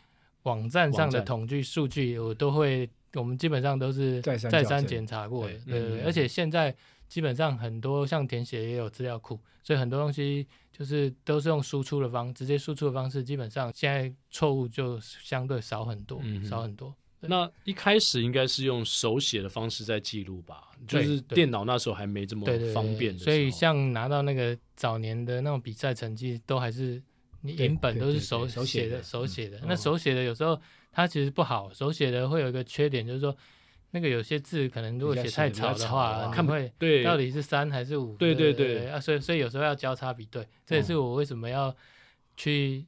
[0.45, 2.89] 网站上的统计数据，我都会。
[3.17, 6.75] 我们基本上都是再三检查过的，对对对，而且现在
[7.09, 16.95] 基本上很多像填写也有资料库，所以很多东西就是都是用输出的方，直接输出的方式，基本上现在错误就相对少很多，嗯、少很多。
[17.21, 20.71] 那一开始应该是用手写的方式在记录吧？
[20.87, 27.03] 就是电脑那时候还没这么方便的，所以像拿到那个早年的那种比赛成绩，都还是
[27.41, 30.61] 你原本都是手手写的，手写的，那手写的有时候。
[30.97, 33.37] 它其实不好，手写的会有一个缺点，就是说，
[33.91, 38.17] 那个有些字可能如果写太草的话，看不会对，到底是三还是五？
[38.17, 41.77] 对对对，啊，所以所以有时候要交叉比对，这也是我为什么要
[42.35, 42.87] 去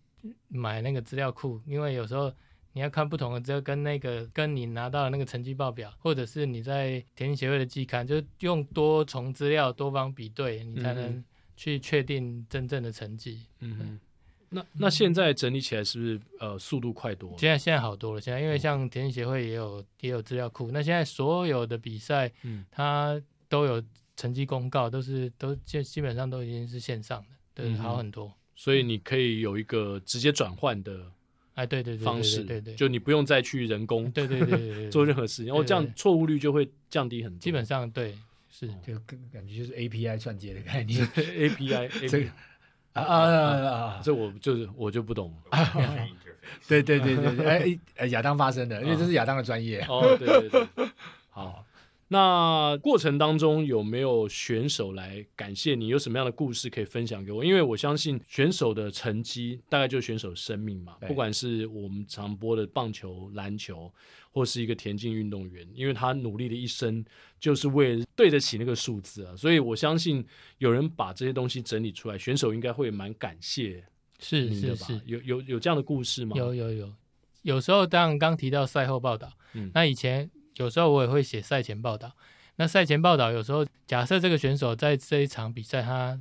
[0.48, 2.32] 买那个资料库，因为有时候
[2.72, 11.22] 你要看不同的资料，跟那个跟你拿到的那个成绩报表，或者是你在田径协会的季刊，就是用多重资料多方比对，你才能
[11.58, 13.44] 去确定真正的成绩。
[13.60, 14.00] 嗯哼。
[14.50, 17.36] 那那现在整理起来是不是呃速度快多了？
[17.38, 23.82] 现在现在好多了，现在因为像田径协会也有也有资料库，那现在所有的比赛，嗯，它都有
[24.16, 27.26] 成绩公告，都是都基基本上都已经是线上的，
[27.62, 28.32] 对，好很多。
[28.56, 31.12] 所以你可以有一个直接转换的，
[31.54, 37.38] 哎，对对对，方式，对对，就你不用再去人工，对对对 做任何事情，然后这样错误率就会降低很多。
[37.38, 38.16] 基本上对，
[38.50, 38.98] 是就
[39.30, 42.30] 感觉就是 API 串接的概念， API 这个。
[42.94, 44.00] 啊啊啊！
[44.02, 45.32] 这我就是我就不懂。
[46.66, 49.80] 对对对对对，哎亚当发生的，因为这是亚当的专业。
[49.88, 50.66] 哦，对对对。
[51.30, 51.64] 好，
[52.08, 55.88] 那过程当中有没有选手来感谢你？
[55.88, 57.44] 有什么样的故事可以分享给我？
[57.44, 63.92] 因为我相信选手的成绩大概就是选手生命嘛，不管是我们常播的棒球、篮球。
[64.30, 67.04] 或是一个田径运动员，因为他努力的一生
[67.40, 70.24] 就是为了对得起那个数字啊，所以我相信
[70.58, 73.82] 有人把这些东西整理出来，选手应该会蛮感谢，
[74.20, 76.36] 是是是，有有有这样的故事吗？
[76.36, 76.92] 有有有，
[77.42, 82.12] 有时候当然刚提到赛后报道，嗯，那以前有时候我也会写赛前报道，
[82.56, 86.20] 那赛前报道有时候假设这个选手在这一场比赛他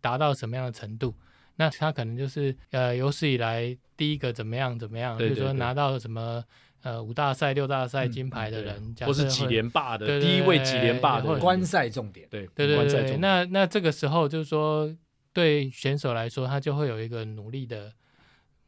[0.00, 1.14] 达到什么样的程度，
[1.56, 6.44] 那他可能就是呃有史以来第一个怎么样怎么样，就是说拿到什么。
[6.80, 13.16] 呃，五大赛、六大赛金牌的人，或是几连霸的第一位几连霸的观赛重点，对对对对。
[13.16, 14.88] 那那这个时候就是说，
[15.32, 17.92] 对选手来说，他就会有一个努力的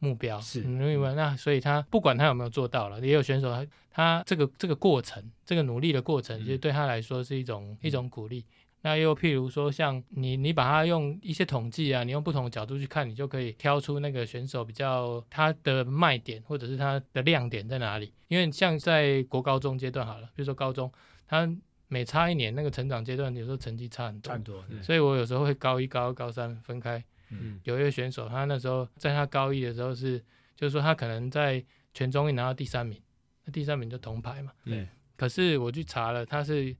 [0.01, 8.43] 目标，是，因为那所以他不管他有没有做到了，也有选手他他这个这个过程，这个努力的过程，其实对他来说是一种一种鼓励。
[8.83, 18.11] 那又譬如说，像你，你把它用一些统计啊，你用不同的角度去看，你就可以挑出那个选手比较他的卖点，或者是他的亮点在哪里。
[18.27, 20.91] 因为像在国高中阶段好了，比如说高中，
[21.27, 21.47] 他
[21.89, 24.29] 每差一年那个成长阶段，有时候成绩差很多。
[24.29, 27.03] 差很多，所以我有时候会高一、高二、高三分开。
[27.31, 30.19] 嗯，有一个选手，他那时候在他高一的时候是，
[30.55, 31.63] 就是说他可能在
[31.93, 33.01] 全中运拿到第三名，
[33.45, 34.51] 那第三名就铜牌嘛。
[34.65, 34.87] 对。
[35.15, 36.75] 可是我去查了，他是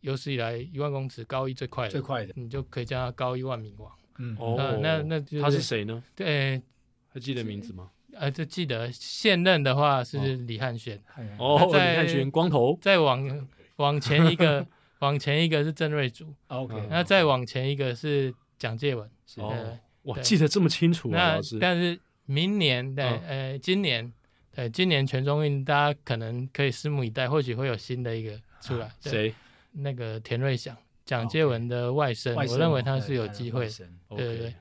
[0.00, 3.90] 有史以来一万公尺高一最快的，最快的，你就可以叫他高一万米王。
[4.18, 6.02] 嗯哦，那那就是他是谁呢？
[6.14, 6.60] 对，
[7.08, 7.90] 还记得名字吗？
[8.14, 11.00] 呃，就记得现任的话是李汉轩。
[11.38, 12.76] 哦，李汉轩，光头。
[12.82, 14.66] 再往往前一个，
[14.98, 16.34] 往前一个是郑瑞祖。
[16.48, 16.74] OK。
[16.90, 19.08] 那再往前一个是蒋介文。
[19.36, 21.58] 哦，哇，记得这么清楚啊，老师。
[21.58, 24.12] 但是明年，对，呃，今年，
[24.52, 28.90] 对，今年全中运大家可能可以拭目以待，或许会有新的一个出来。
[29.00, 29.34] 谁？
[29.72, 33.68] 那个田瑞祥，蒋介文的外甥，我认为他是有机会。
[34.08, 34.54] 对对对。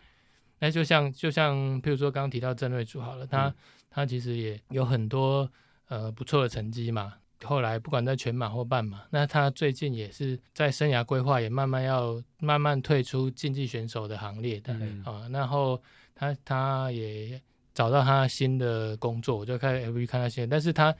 [0.59, 3.55] 那就像就像，譬如说刚刚提到郑瑞竹好了，他、嗯、
[3.89, 5.49] 他其实也有很多
[5.87, 7.13] 呃不错的成绩嘛。
[7.43, 15.27] 后来不管在全马或半马，那他最近也是在生涯规划也慢慢要慢慢退出竞技选手的行列的、嗯、啊。
[15.31, 15.81] 然后
[16.15, 17.41] 他他也
[17.73, 20.47] 找到他新的工作，我就开始 FB 看他新的。
[20.47, 20.95] 但是他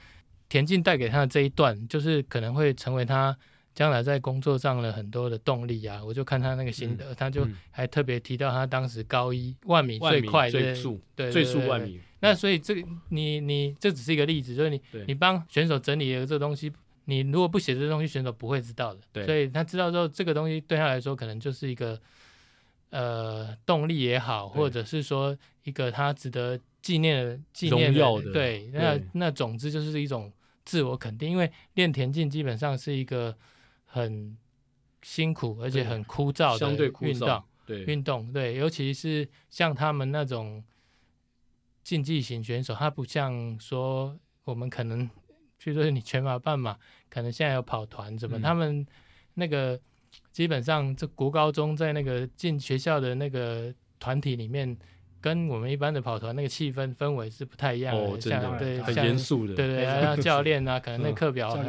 [0.49, 3.37] 田径带给他的这一段，就是可能会成为他。
[3.77, 12.01] 将来在工作上了很多的动力啊，我就看他那个心得，嗯、他就还特别提到他当时高一万米最快的最速，对，最速万米。
[12.19, 16.73] 那所以这个你你这只是一个例子，就是你你帮选手整理了这个东西，
[17.05, 18.99] 你如果不写这东西，选手不会知道的。
[19.13, 22.01] 对，所以他知道之后，这个东西对他来说可能就是一个
[22.89, 28.21] 呃动力也好，或者是说一个他值得纪念的纪念的。
[28.23, 30.33] 的对，那对那总之就是一种
[30.65, 33.37] 自我肯定，因为练田径基本上是一个。
[33.87, 34.37] 很
[35.01, 37.43] 辛苦，而且很枯燥的运动。
[37.65, 40.63] 对，运动对，尤其是像他们那种
[41.83, 45.09] 竞技型选手，他不像说我们可能，
[45.57, 46.77] 比如说你全马、半马，
[47.09, 48.85] 可能现在有跑团什么，嗯、他们
[49.33, 49.81] 那个
[50.31, 54.77] 基本上这国高中在那个进学校的那个团体里面。
[55.27, 61.65] 跟我们一般的跑团那个气氛氛围是不太一样的，哦、像对很严肃的，对对，然后教练啊，可能那课表很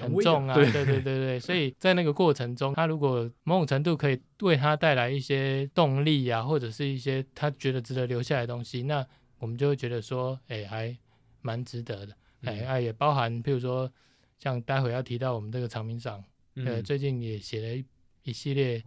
[0.00, 0.72] 很重啊，对。
[0.72, 9.06] 对对对，所以在那个过程中，他如果某种程度可以为他带来一些动力啊，或者是一些他觉得值得留下来的东西，那
[9.38, 10.96] 我们就会觉得说，哎，还
[11.42, 13.90] 蛮值得的，哎，啊，也包含譬如说，
[14.38, 16.24] 像待会要提到我们这个长明赏，
[16.64, 17.84] 呃，最近也写了一
[18.22, 18.82] 一系列。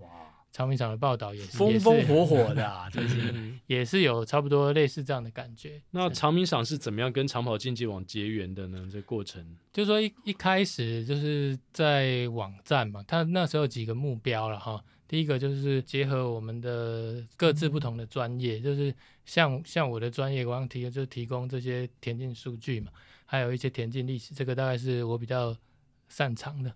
[0.56, 5.82] 长明赏的报道也是风风火火的，啊， 就是也是有差不多类似这样的感觉。
[5.92, 8.88] 那长明赏是怎么样跟长跑竞技网结缘的呢？
[8.90, 14.82] 这个过程就是说一一开始就是在网站嘛，它那时候有几个目标了哈。
[15.10, 22.94] 第一个就是结合我们的各自不同的专业，就是像像我的专业，我刚提的就是提供这些田径数据嘛，
[23.26, 25.54] 还有一些田径历史，这个大概是我比较
[26.08, 26.74] 擅长的。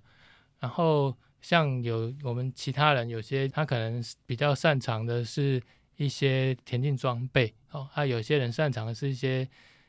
[0.59, 1.15] 然后。
[1.41, 5.61] 像有我们其他人，有些他可能比较擅长的是
[5.95, 9.47] 一些田径装备哦，他有些人擅长的是一些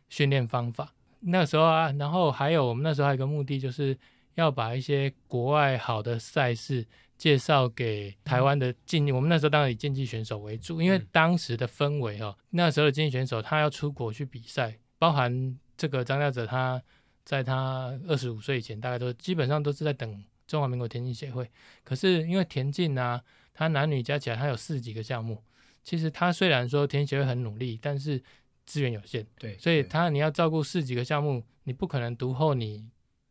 [0.08, 0.94] 训练方法。
[1.20, 3.96] 那时候啊，然后还有我们那时候还有一个目的，就是
[4.34, 6.86] 要把一些国外好的赛事
[7.18, 9.14] 介绍给台湾的竞。
[9.14, 16.82] 我们那时候当然以竞技选手为主，因为当时的氛围哦，那时候的竞技选手他要出国去比赛，包含这个张家泽，他
[17.24, 20.24] 在他二十五岁以前，大概都基本上都是在等。
[20.50, 21.48] 中华民国田径协会，
[21.84, 23.22] 可是因为田径啊，
[23.54, 25.40] 它男女加起来它有四十几个项目。
[25.84, 28.20] 其实它虽然说田径协会很努力，但是
[28.66, 29.24] 资源有限。
[29.38, 32.84] 对，所以它你要照顾四十几个项目，你不可能独厚你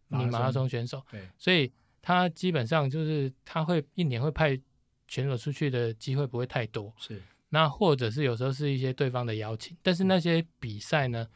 [0.08, 1.04] 你马拉松选手。
[1.12, 1.70] 对，所以
[2.02, 4.58] 它基本上就是它会一年会派
[5.10, 6.94] 选手出去的机会不会太多。
[6.98, 11.28] 是，那或者是有时候是一些对方的邀请，但是那些比赛呢，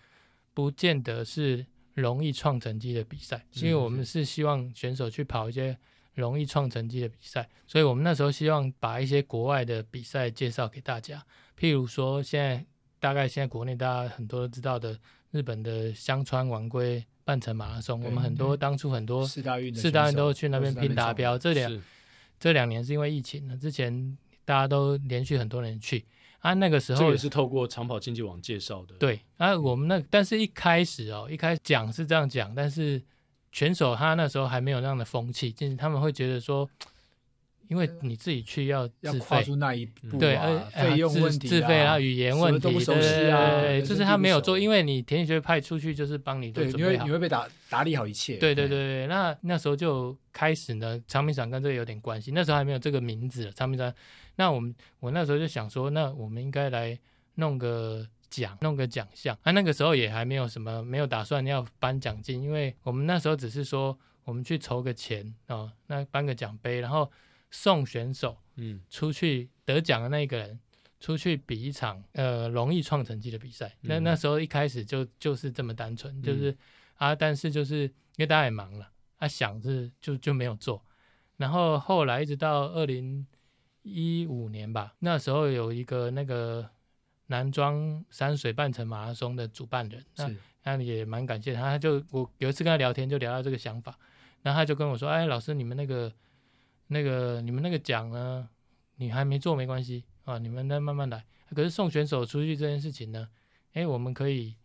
[0.53, 1.65] 不见得是。
[1.93, 5.77] 容易创成绩的比赛，因为我们是希望选手去跑一些
[6.15, 11.23] 容易创成绩的比赛，所以我们那时候希望把一些国外的比赛介绍给大家。
[11.59, 12.65] 譬如说，现在
[12.99, 14.99] 大概现在国内大家很多都知道的
[15.31, 21.37] 日本的香川丸龟半程马拉松，我们很多当初很多四大运四大运都去那边拼达标。
[21.37, 21.81] 这两
[22.39, 26.05] 这两年是因为疫情，之前大家都连续很多人去。
[26.43, 28.93] 啊，那个时候这也是透过长跑竞技网介绍的。
[28.99, 33.01] 对，啊，我们那但是一开始哦，一开始讲是这样讲，但是
[33.53, 36.69] 选手他那时候还没有那样的风气，就是他们会觉得说，
[37.69, 40.37] 因为你自己去要要跨出那一步，对，
[40.73, 48.35] 费用问题、自费啊，语言问题，都不熟悉啊，对，就是他没有做，因为你田径学派出去就是帮你做准备好，你会你会被打打理好一切。
[48.35, 53.93] 对对对对，那那时候就开始呢，长明赏跟这个有点关系，那时候还没有这个名字，长明赏。
[54.35, 56.99] 那我们我那时候就想说，那我们应该来
[57.35, 59.37] 弄个奖，弄个奖项。
[59.43, 67.11] 啊，那个时候也还没有什么，没有打算要颁奖金，因为我们那时候只是说，我们去筹个钱哦，那颁个奖杯，然后
[67.51, 70.59] 送选手嗯出去得奖的那一个人
[70.99, 73.67] 出去比一场呃容易创成绩的比赛。
[73.81, 76.57] 嗯、那那时候一开始就就是这么单纯，就是、嗯、
[76.95, 80.83] 啊，但是就是因为大家也忙了，他、啊、想是就就没有做。
[81.37, 83.25] 然后后来一直到二零
[83.83, 86.67] 一五年吧，那时候有一个那个
[87.27, 90.31] 南庄山水半程马拉松的主办人，那
[90.63, 91.61] 那也蛮感谢他。
[91.61, 93.97] 他就我有一次跟他聊天，就聊到这个想法，
[94.41, 96.11] 然后他就跟我说：“哎，老师，你们那个
[96.87, 98.47] 那个你们那个奖呢，
[98.95, 101.25] 你还没做没关系啊，你们再慢慢来。
[101.53, 103.27] 可是送选手出去这件事情呢，
[103.73, 104.55] 哎，我们可以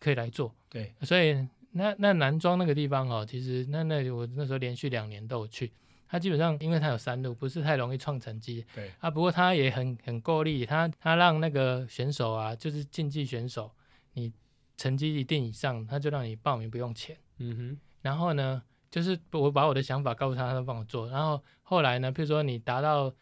[0.00, 0.52] 可以来做。
[0.68, 5.72] 对，所以那那南庄那个地方哦，其实那那我那时候连续两年都有去。”
[6.08, 8.64] 他基本上，因为他有三路，不是太容易创成绩。
[8.74, 13.72] 对啊，不过他也很很够力，他他让那个选手啊，就是竞技选手，
[14.12, 14.32] 你
[14.76, 17.16] 成绩一定以上，他就让你报名不用钱。
[17.38, 17.80] 嗯哼。
[18.02, 21.08] 然后呢，就是我把我的想法告诉他，他都帮我做。
[21.08, 23.12] 然后后来呢，譬如说你达到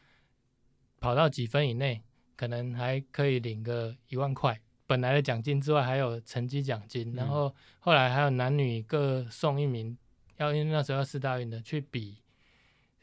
[1.00, 2.02] 跑到几分以内，
[2.36, 7.14] 可能还可以领个一万块，本来的奖金之外还有成绩奖金。
[7.14, 9.96] 然后后来还有男女各送一名，
[10.36, 12.18] 要因为那时候要四大运的去比。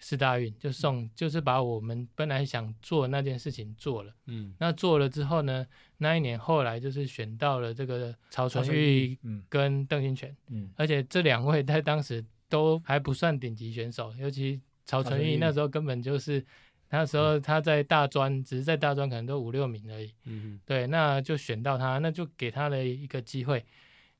[0.03, 4.11] 四大运就送，就是把我们本来想做那件事情做了。
[4.25, 5.65] 嗯，那做了之后呢，
[5.97, 9.15] 那一年后来就是选到了这个曹纯玉
[9.47, 10.35] 跟邓新全。
[10.49, 16.43] 嗯，而且这两位在当时都还不算顶级选手，尤其曹纯玉那时候根本就是
[16.89, 20.11] 那时候他在大专，只是在大专可能都五六名而已。
[20.25, 23.63] 嗯，对，那就选到他，那就给他了一个机会。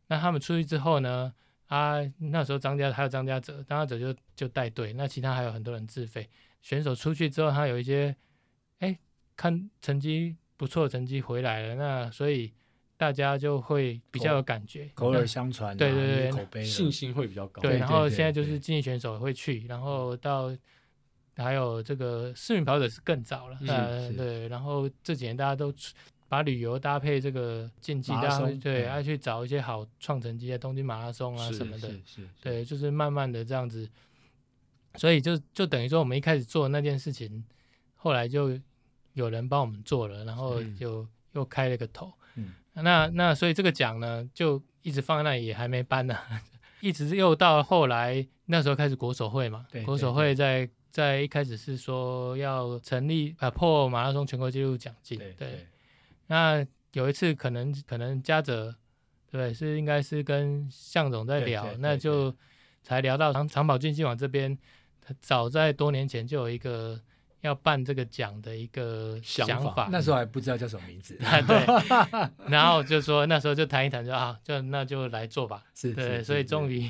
[0.07, 1.33] 那他们出去之后呢？
[1.71, 6.29] 啊，那时候张家还有张家泽，张家泽就就带队，那其他还有很多人自费。
[6.61, 8.13] 选手出去之后，他有一些，
[8.79, 8.99] 哎，
[9.37, 12.51] 看成绩不错的成绩回来了，那所以
[12.97, 17.61] 大家就会比较有感觉，口耳相传，对对对，口碑信心会比较高。
[17.61, 20.53] 对，然后现在就是竞技选手会去，然后到
[21.37, 25.73] 还有这个市民跑者是更早了，呃，对，然后这几年大家都。
[26.31, 31.91] 把旅游搭配这个竞技，大家对，要去找一些好创成绩的东京马拉松啊什么的，
[32.41, 33.85] 对，就是慢慢的这样子，
[34.95, 37.43] 所以就就等于说我们一开始做那件事情，
[37.95, 38.57] 后来就
[39.11, 46.17] 有人帮我们做了，然后就又开了个头，嗯，那那所以这个奖呢就一直放在那里也还没颁呢，
[46.79, 55.67] 一直又到后来那时候开始国手会嘛，国手会在在一开始是说要成立啊破马拉松全国纪录奖金，对。
[56.31, 58.73] 那有一次可能可能嘉泽，
[59.29, 62.33] 对，是应该是跟向总在聊，那就
[62.81, 64.57] 才聊到长长跑竞技网这边，
[65.19, 66.97] 早在多年前就有一个
[67.41, 71.65] 要办这个奖的一个想法，想法那时候还不知道叫什么名字， 对，
[72.47, 76.89] 然后就说那时候就谈一谈，就啊，就那就来做吧，是，对，所以终于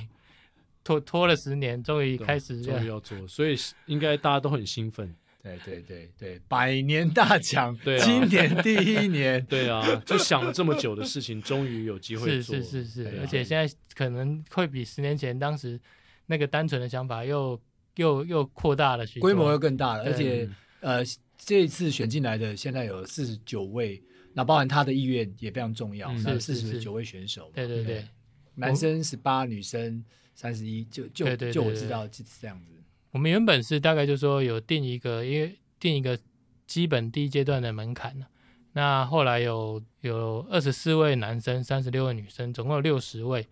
[0.84, 3.56] 拖拖了十年，终于开始终于要做，所以
[3.88, 5.16] 应该大家都很兴奋。
[5.44, 15.80] 对对对对，百年大奖，对啊，今年第一年， 对啊，就想了这么久的事情，终于有机会做，是是是是，啊、而且现在可能会比十年前当时
[16.28, 17.60] 那个单纯的想法又
[17.96, 20.48] 又又扩大了许多，规模又更大了，而且
[20.80, 21.04] 呃，
[21.38, 24.00] 这一次选进来的现在有四十九位，
[24.34, 28.06] 那包含他的意愿也非常重要，那四十九位选手，对对对，
[28.54, 32.74] 男生十八，女生三十一，就就就我知道是这样子。
[33.12, 36.18] 我们原本是大概就说有定一个，因为定一个
[36.66, 38.26] 基本第一阶段的门槛，
[38.74, 43.46] 那后来有有二十四位男生，三十六位女生，总共有六十位，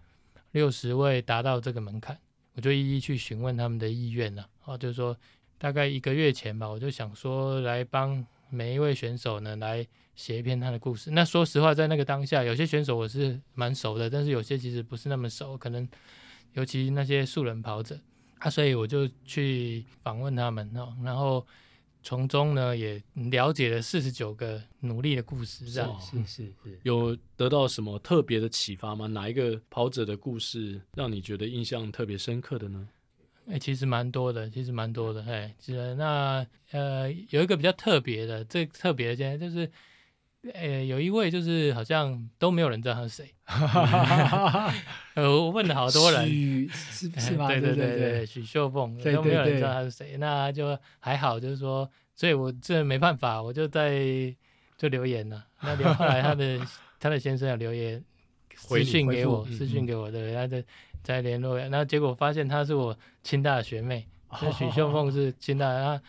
[0.51, 2.17] 六十位达到这个门槛，
[2.53, 4.47] 我就一一去询问他们的意愿了。
[4.63, 5.17] 哦，就是说
[5.57, 9.85] 大概一个月前吧，我就想说来帮每一位选手呢来
[10.15, 11.11] 写一篇他的故事。
[11.11, 15.85] 那说实话，在那个当下，有些选手我是蛮熟的，但是有些其实不是那么熟，可能
[16.53, 17.99] 尤其那些素人跑者。
[18.39, 21.45] 啊，所以我就去访问他们哦，然后
[22.01, 29.07] 从中呢也了解了四十九个努力的故事，这样是是是，是有得到什么特别的启发吗？
[29.07, 32.87] 哪一个跑者的故事让你觉得印象特别深刻的呢？
[33.47, 39.69] 哎、欸，其实蛮多的，其实蛮多的，哎，是那呃有一个比较特别的，最特别的现在就是。
[40.53, 43.33] 呃，有一位就是好像都没有人知道他是谁。
[45.15, 47.47] 呃，我问了好多人，是是吗？
[47.49, 54.33] 对对对对，许秀凤都没有人知道他是谁，那就还好，就是说，所以我这没办法，我就在
[54.77, 55.45] 就留言了。
[55.61, 56.59] 那后来他的
[57.01, 58.01] 他的先生有留言
[58.55, 60.63] 私信给我，私信给我，对，他在
[61.03, 64.07] 在联络，然后结果发现他是我清大的学妹，
[64.41, 66.01] 那许秀凤是清大的。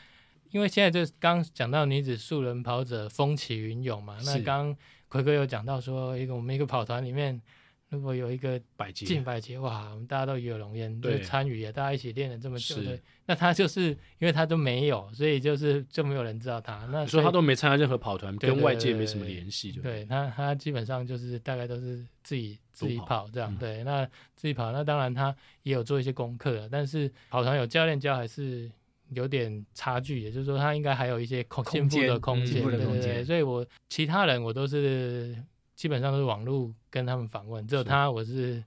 [0.51, 4.77] 因为现在就刚讲到女子素人跑者风起云涌嘛，那刚
[5.09, 7.41] 奎哥有讲到说一个我们一个跑团里面
[7.89, 8.61] 如果有一个
[8.95, 13.89] 进百节，哇，我们大家都与有荣焉，对，参与啊，大家一起练了这么久，对，那他就是
[14.19, 16.87] 因为他都没有，所以就是就没有人知道他。
[16.93, 25.35] 那所以他都没参加任何跑团，跟外界没什么联系，就对他，他基本上就是大概都是自己自己跑这样，对，那自己跑，那当然他
[25.65, 28.71] 也有做一些功课，但是跑团有教练教还是
[29.15, 35.37] 有点差距，也就是说他应该还有一些空进步的空间，对对对，所以我其他人我都是。
[35.77, 38.63] 基本上都是网络跟他们访问，只有他我是。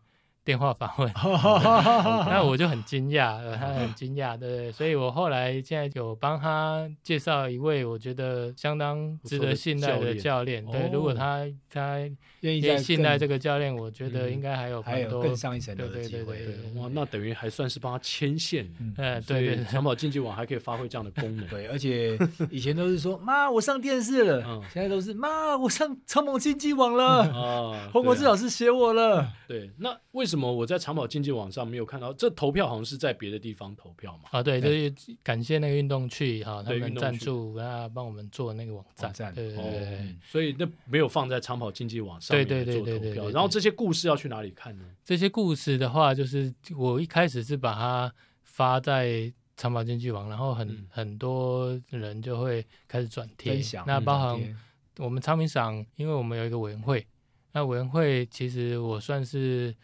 [0.46, 1.10] 电话访问，
[2.28, 11.98] 那我就很惊讶， 他很惊讶，对，对，所以我后来现在有帮他介绍一位我觉得相当值得信赖的教练，对，如果他他
[12.42, 18.94] 愿意信赖这个教练，我觉得应该还有很多更上一层楼的机会，对对对，哇，那等于还算是帮他牵线，嗯，
[19.26, 22.20] 对对，长跑竞技网还可以发挥这样的功能，对，而且
[22.50, 30.33] 以前都是说妈我上电视了，现在都是妈我上长跑竞技网了，啊，洪国志老师写我了，对，那为什么？
[30.34, 30.52] 什么？
[30.52, 34.30] 我在长跑竞技网上没有看到这投票，好像是在别的地方投票嘛？
[34.32, 43.30] 啊，对，就是感谢那个运动趣哈，他们赞助，啊，帮我们做那个网站，对对对，所以那没有放在长跑竞技网上面做投票。
[43.30, 44.86] 然后这些故事要去哪里看呢？
[45.06, 48.14] 这些故事的话，就是我一开始是把它
[48.44, 54.56] 发在长跑竞技网，然后很很多人就会开始转贴，那包含
[54.98, 57.06] 我们昌平赏，因为我们有一个委员会，
[57.52, 59.76] 那委员会其实我算是。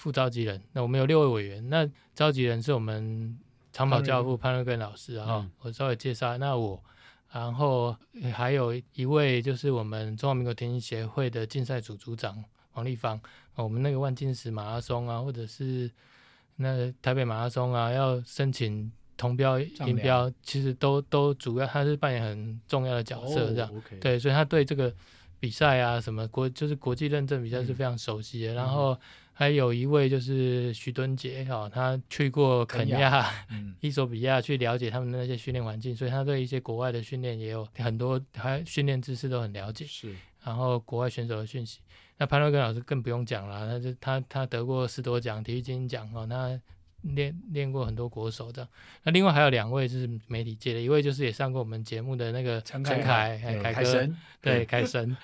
[0.00, 3.38] 副召集人，那我们有六位委员，那召集人是我们
[3.70, 6.38] 长跑教父潘瑞根老师啊，嗯、我稍微介绍。
[6.38, 6.82] 那我，
[7.30, 7.94] 然后
[8.32, 12.42] 还有一位就是我们中华民国田径协会的竞赛组组长
[12.72, 13.20] 王立芳。
[13.56, 15.90] 我们那个万金石马拉松啊，或者是
[16.56, 23.68] 那台北马拉松啊，要申请铜标、银标，其实都都主要他是扮演很重要的角色，这样。
[23.68, 24.90] 哦 okay、对，所以他对这个
[25.38, 28.54] 比赛啊，什么国就是国际认证比赛是非常熟悉的。
[28.54, 28.98] 嗯、然后。
[29.40, 39.86] 还有一位就是徐敦杰哈，他去过肯亚、嗯、 伊索比亚去了解他们的那些训练环境，所以他对一些国外的训练也有很多，他训练知识都很了解。
[39.86, 40.14] 是，
[40.44, 41.78] 然后国外选手的讯息，
[42.18, 46.60] 那潘瑞根老师更不用讲了，他就他他得过十多奖体育精英奖哦，他。
[47.02, 48.68] 练练过很多国手这样，
[49.04, 54.08] 那另外还有两位就是媒体界的，一位就是也上过我们节目的那个陈凯凯凯哥，
[54.40, 55.16] 对凯神。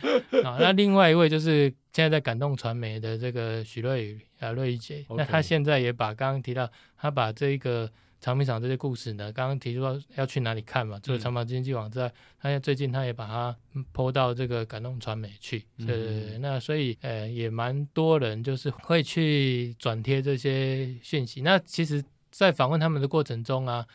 [0.44, 7.90] 啊，那另外一位就是现在在感动传媒的这个许瑞宇啊瑞宇姐，那他现在也把刚刚提到他把这一个。
[8.26, 10.98] 长平厂这些故事呢，刚刚提出说要去哪里看嘛？
[11.00, 13.56] 除了长跑经济网之外，他最近他也把它
[13.94, 16.38] PO 到这个感动传媒去，对对对。
[16.38, 21.40] 那所以呃也蛮多人就是会去转贴这些讯息。
[21.42, 23.86] 那其实，在访问他们的过程中啊，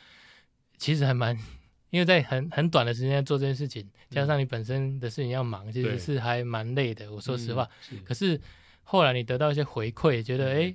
[0.78, 1.38] 其实还蛮，
[1.92, 7.12] 因为在很很短的时间做这件事情，加上你本身的事情要忙，其实是还蛮累的。
[7.12, 7.70] 我说实话，
[8.06, 8.40] 可是
[8.84, 10.74] 后来你得到一些回馈，觉得哎。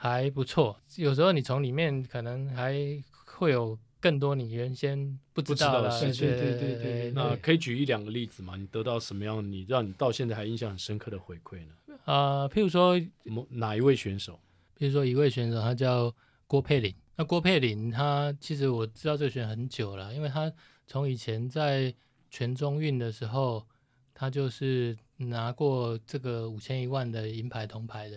[0.00, 2.72] 还不错，有时候你从里面可能还
[3.26, 6.28] 会有更多你原先不知道的事情。
[6.28, 8.54] 对对对对，那可以举一两个例子吗？
[8.56, 11.98] 你得到什么样你让你到现在还印象很深刻的回馈呢？
[12.04, 12.94] 呃，譬如说
[13.24, 14.38] 某哪一位选手？
[14.78, 16.14] 譬如说一位选手，他叫
[16.46, 16.94] 郭佩玲。
[17.16, 20.52] 那郭佩玲，他其实我知道这个选手很久了，因为他
[20.86, 21.92] 从以前在
[22.30, 23.66] 全中运的时候，
[24.14, 28.16] 他就是拿过这个五千一万的银牌铜牌的。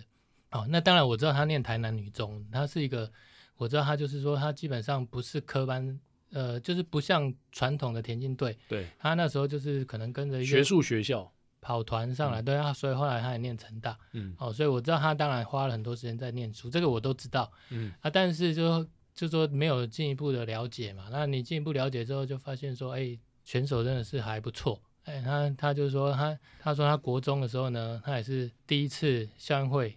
[0.52, 3.10] 哦，那当然我知道他念台南女中，他是一个，
[3.56, 5.98] 我知道他就是说他基本上不是科班，
[6.30, 11.30] 呃，就是不像传统的田径队，对，他那时候就是可能跟着一个学术学校。
[11.64, 18.84] 跑团上来，对啊，所以后来他也念成大，嗯，哦，所以我知道他当然花了很多时间在念书，这个我都知道，嗯，啊，但是就
[19.14, 29.96] 就说没有进一步的了解嘛，那你进一步了解之后就发现说，哎，选手真的是还不错，哎，他他就是说他他说他国中的时候呢，他也是第一次校运会。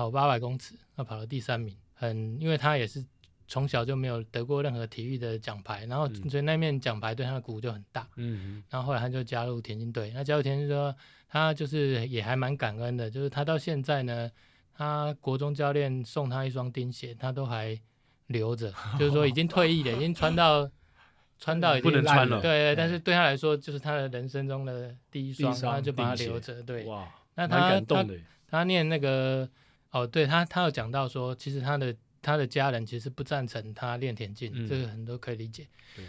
[0.00, 3.04] 跑八百公尺，他跑了第三名，很，因为他也是
[3.46, 10.94] 从小就没有得过任何体育的奖牌，然后所以那面奖牌对他的鼓舞就很大，嗯，然后后来他就加入田径队，那加入田径队说
[11.28, 14.30] 他就是也还蛮感恩的，就是他到现在呢，
[14.72, 17.78] 他国中教练送他一双钉鞋，他都还
[18.28, 20.70] 留着，就是说已经退役了，已经穿到
[21.38, 28.06] 穿到已经不能穿了，对，但是对他来说就是他的人生中的第一双，他就把它留着，对，哇，那他他
[28.48, 29.46] 他念那个。
[29.90, 35.66] 哦，对他，他有讲到说，其实他的他的家人其实不赞成他练田径，嗯、这个很多可以理解。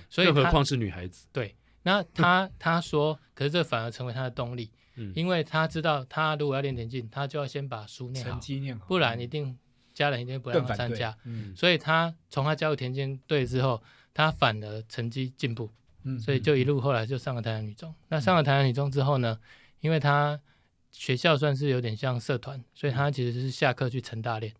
[0.09, 1.25] 所以更何况是女孩子。
[1.32, 9.57] 对，那他他说，可是这反而成为他的动力， 嗯、因为他知道，他如果要练田径，他就要先把书念好，成绩念好，不然一定
[9.93, 11.17] 家人一定不让他参加。
[11.23, 13.82] 嗯，所以他从他加入田径队之后，
[14.13, 15.71] 他反而成绩进步，
[16.03, 17.89] 嗯，所以就一路后来就上了台南女中。
[17.89, 19.39] 嗯、那上了台南女中之后呢，
[19.79, 20.39] 因为他。
[20.91, 24.53] 学校算是有点像社团，所以他其实是下课去成大练。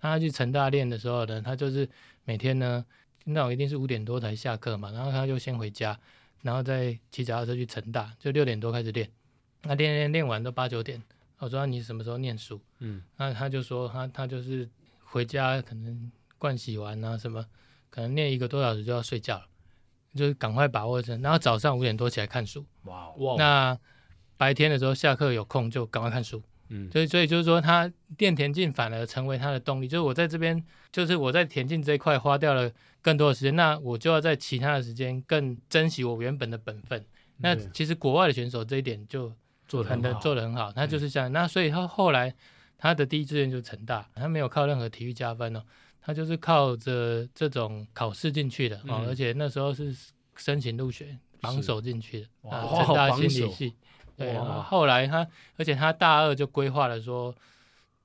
[0.00, 1.88] 那他去成大练的时候呢，他就是
[2.24, 2.84] 每天呢，
[3.24, 5.98] 那我一定是五点多才下课嘛，然后他就先回家，
[6.42, 9.10] 然后再骑脚踏车去成大，就六点多开始练。
[9.62, 11.02] 那练练练完都八九点，
[11.38, 12.60] 我说你什么时候念书？
[12.78, 14.68] 嗯，那他就说他他就是
[15.04, 17.44] 回家可能盥洗完啊什么，
[17.90, 19.46] 可能练一个多小时就要睡觉了。
[20.14, 22.64] 就是赶快把握着，然后早上五点多起来看书。
[22.84, 23.36] 哇哇！
[23.36, 23.78] 那
[24.38, 26.42] 白天的时候下课有空就赶快看书。
[26.70, 29.88] 嗯，所以所以就是说，他练田径反而成为他的动力。
[29.88, 30.62] 就是我在这边，
[30.92, 32.70] 就是我在田径这一块花掉了
[33.00, 37.02] 更多的时间，那我就要在其他的时间更珍惜我原本的本分。
[37.38, 39.32] 那其实国外的选手这一点就
[39.66, 40.70] 做的很好，做的很好。
[40.72, 41.32] 他就是这样。
[41.32, 42.34] 那所以他后来
[42.76, 45.62] 他的第一志愿就是成大，他没有靠任何体育加分哦。
[46.02, 49.94] 他就是靠着这种考试进去的、嗯、哦，而且那时候是
[50.36, 53.74] 申请入学榜首进去的啊，成大心理系。
[54.18, 57.34] 对，后来他，而且他大二就规划了说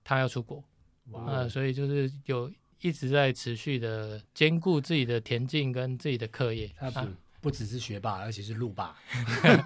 [0.03, 0.63] 他要出国
[1.11, 2.49] 啊，所以就是有
[2.81, 6.69] 一直在持续的兼顾自己的田径跟自己的课业。
[6.79, 7.07] 他不
[7.41, 8.95] 不只是学霸，而且是路霸，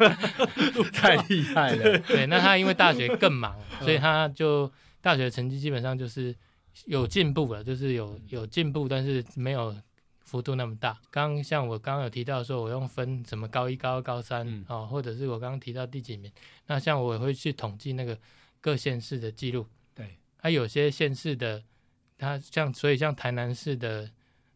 [0.93, 2.00] 太厉害了。
[2.00, 4.72] 对，那他因为大学更忙，所以他就
[5.02, 6.36] 大学成绩基本上就是。
[6.86, 9.76] 有进步了，就是有有进步，但是没有
[10.28, 10.99] 幅度那么大。
[11.09, 16.30] 刚像我刚刚有提到说，我用分什么高一、高二、高三、嗯、哦，或者是我刚刚提到第几名。
[16.65, 18.15] 那像我也会去统计那个
[18.59, 19.65] 各县市的记录。
[19.95, 21.63] 对，还、啊、有些县市的，
[22.17, 24.11] 他像所以像台南市的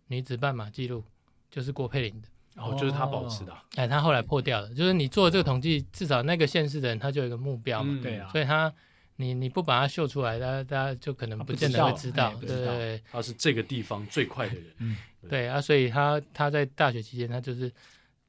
[0.07, 1.01] 女子半马记录
[1.49, 2.27] 就是郭佩玲的，
[2.61, 3.57] 哦，就是他保持的。
[3.77, 7.97] 哎，他后来破掉了，就是你做这个统计，至少那个县市的人他就有一个目标嘛。
[8.03, 8.71] 对啊，所以他。
[9.21, 14.97] 你你不把它秀出来，大家大家就可能不见得会知道，对对对，他是这个地方最快的人，嗯，
[15.29, 15.47] 对。
[15.47, 17.71] 啊，所以他他在大学期间，他就是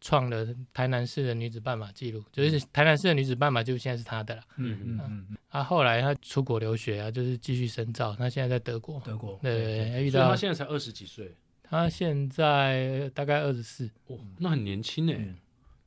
[0.01, 15.12] 创了台南市的女子半马纪录，就是台南市的女子半马就现在是他的了，嗯嗯嗯，啊，后来他出国留学啊，就是继续深造，他现在在德国，德国，对，所以他现在才二十几岁，他现在大概二十四，哦，那很年轻呢，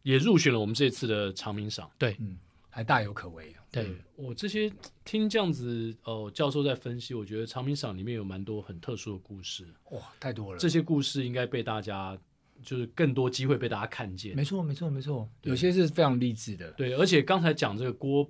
[0.04, 2.38] 也入选了我们这次的长名赏，对，嗯，
[2.70, 3.55] 还大有可为。
[3.84, 4.72] 对，我这些
[5.04, 10.60] 听这样子哦，教授在分析，我觉得长名赏里面有蛮多很特殊的故事，哇，太多了。
[10.60, 12.18] 这些故事应该被大家，
[12.64, 14.36] 就是更多机会被大家看见。
[14.36, 16.72] 没错，没错，没错，有些是非常励志的。
[16.72, 18.28] 对，而且刚才讲这个郭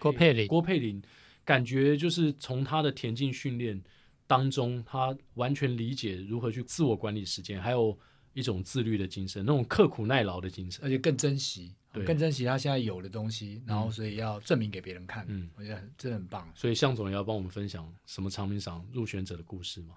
[0.00, 1.00] 郭佩玲，郭佩玲，
[1.44, 3.80] 感觉就是从他的田径训练
[4.26, 7.96] 当中，他完全理解如何去自我管理时间，还有
[8.34, 11.74] 一种自律的精神，那种刻苦耐劳的精神，而且更珍惜。
[12.04, 15.24] 更珍惜他现在有的东西，然后所以要证明给别人看。
[15.28, 16.48] 嗯，我觉得真的很棒。
[16.54, 19.96] 所以向总也要帮我们分享什么长名赏入选者的故事吗？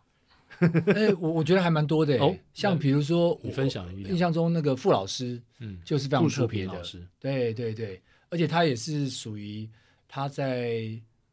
[0.93, 2.18] 哎，我我觉得还蛮多的。
[2.20, 4.10] 哦，像比如说，你分享一下。
[4.10, 6.84] 印象中那个傅老师，嗯，就是非常特别的。
[7.20, 9.68] 对对对，而且他也是属于
[10.08, 10.89] 他在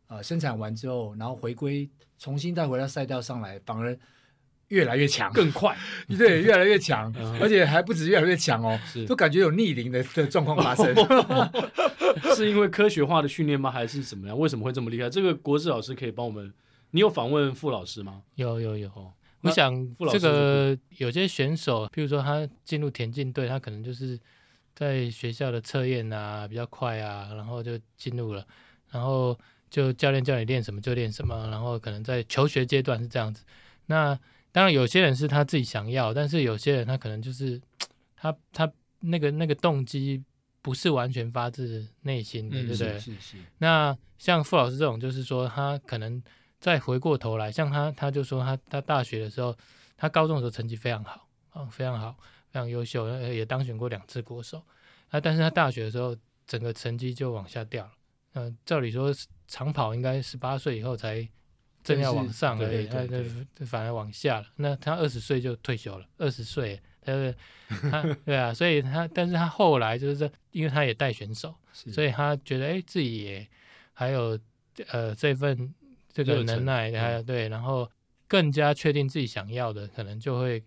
[0.06, 1.88] 呃生产完之后，然后回归，
[2.18, 3.98] 重新带回到赛道上来，反而。
[4.68, 5.76] 越来越强，更快，
[6.18, 10.94] 对，越来越强，而且还不止越来越强哦，都感觉有逆龄的的状况发生。
[12.34, 13.70] 是因为科学化的训练吗？
[13.70, 14.38] 还是怎么样？
[14.38, 15.08] 为什么会这么厉害？
[15.10, 16.52] 这个国志老师可以帮我们。
[16.90, 18.22] 你有访问傅老师吗？
[18.36, 18.90] 有有有。
[19.42, 24.18] 我想这个有些选手，譬如说他进入田径队，他可能就是
[24.74, 28.44] 在学校的测验啊比较快啊，然后就进入了，
[28.90, 29.38] 然后
[29.70, 33.44] 就教练叫你练什么就练什么，然后可能在求学阶段是这样子。
[33.86, 34.18] 那
[34.50, 37.60] 当然，有些人是他自己想要，但是有些人他可能就是
[38.16, 38.70] 他他
[39.00, 40.24] 那个那个动机
[40.62, 42.98] 不是完全发自内心的，嗯、对不对？
[42.98, 43.36] 是是，是。
[43.58, 46.20] 那像傅老师这种，就是说他可能
[46.58, 49.54] 再回过头来，像他他就说他他大学的时候，
[49.96, 52.16] 他高中的时候成绩非常好啊，非常好，
[52.50, 54.62] 非常优秀，也当选过两次国手
[55.10, 55.20] 啊。
[55.20, 57.92] 但是他大学的时候，整个成绩就往下掉了。
[58.32, 59.14] 嗯，照理说
[59.46, 61.28] 长跑应该十八岁以后才。
[61.94, 64.46] 正要往上而已，他他反而往下了。
[64.56, 67.34] 那他二十岁就退休了，二十岁，他
[67.90, 73.48] 他 对啊，所以他但是他后来就是因为他也带选手，所以他觉得哎自己也
[73.94, 74.38] 还有
[74.88, 75.74] 呃这份
[76.12, 77.90] 这个能耐，还有对，然后
[78.26, 80.62] 更加确定自己想要的，可能就会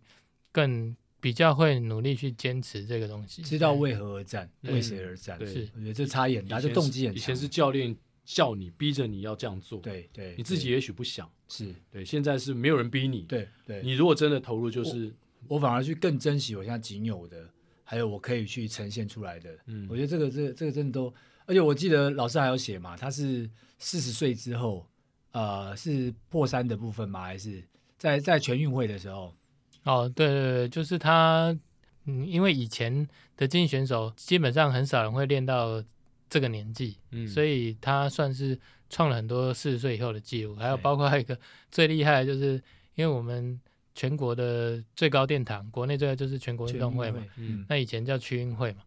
[0.51, 5.37] 更比较会努力去坚持这个东西，知道为何而战，为谁而战。
[5.45, 7.17] 是，我觉得这差异很大，就动机很强。
[7.17, 7.95] 以前是教练。
[8.23, 12.05] 叫你逼着你要这样做，对对，你自己也许不想，是对。
[12.05, 13.81] 现在是没有人逼你，对对。
[13.83, 15.13] 你如果真的投入，就是
[15.47, 17.49] 我反而去更珍惜我现在仅有的，
[17.83, 19.49] 还有我可以去呈现出来的。
[19.65, 21.13] 嗯，我觉得这个这个这个真的都，
[21.45, 23.49] 而且我记得老师还有写嘛，他是
[23.79, 24.87] 四十岁之后，
[25.31, 27.23] 呃，是破三的部分吗？
[27.23, 27.63] 还是
[27.97, 29.35] 在在全运会的时候？
[29.83, 31.57] 哦，对对对，就是他，
[32.05, 35.83] 嗯，因为以前的竞技选手基本上很少人会练到。
[36.31, 38.57] 这个年纪，嗯，所以他算是
[38.89, 41.37] 创了很多四十岁以后的记录，还有包括一个
[41.69, 42.53] 最厉害的就是，
[42.95, 43.59] 因为我们
[43.93, 48.83] 全国的最高殿堂，国内最高就是全国运动会嘛，嗯，那以前叫区运会嘛，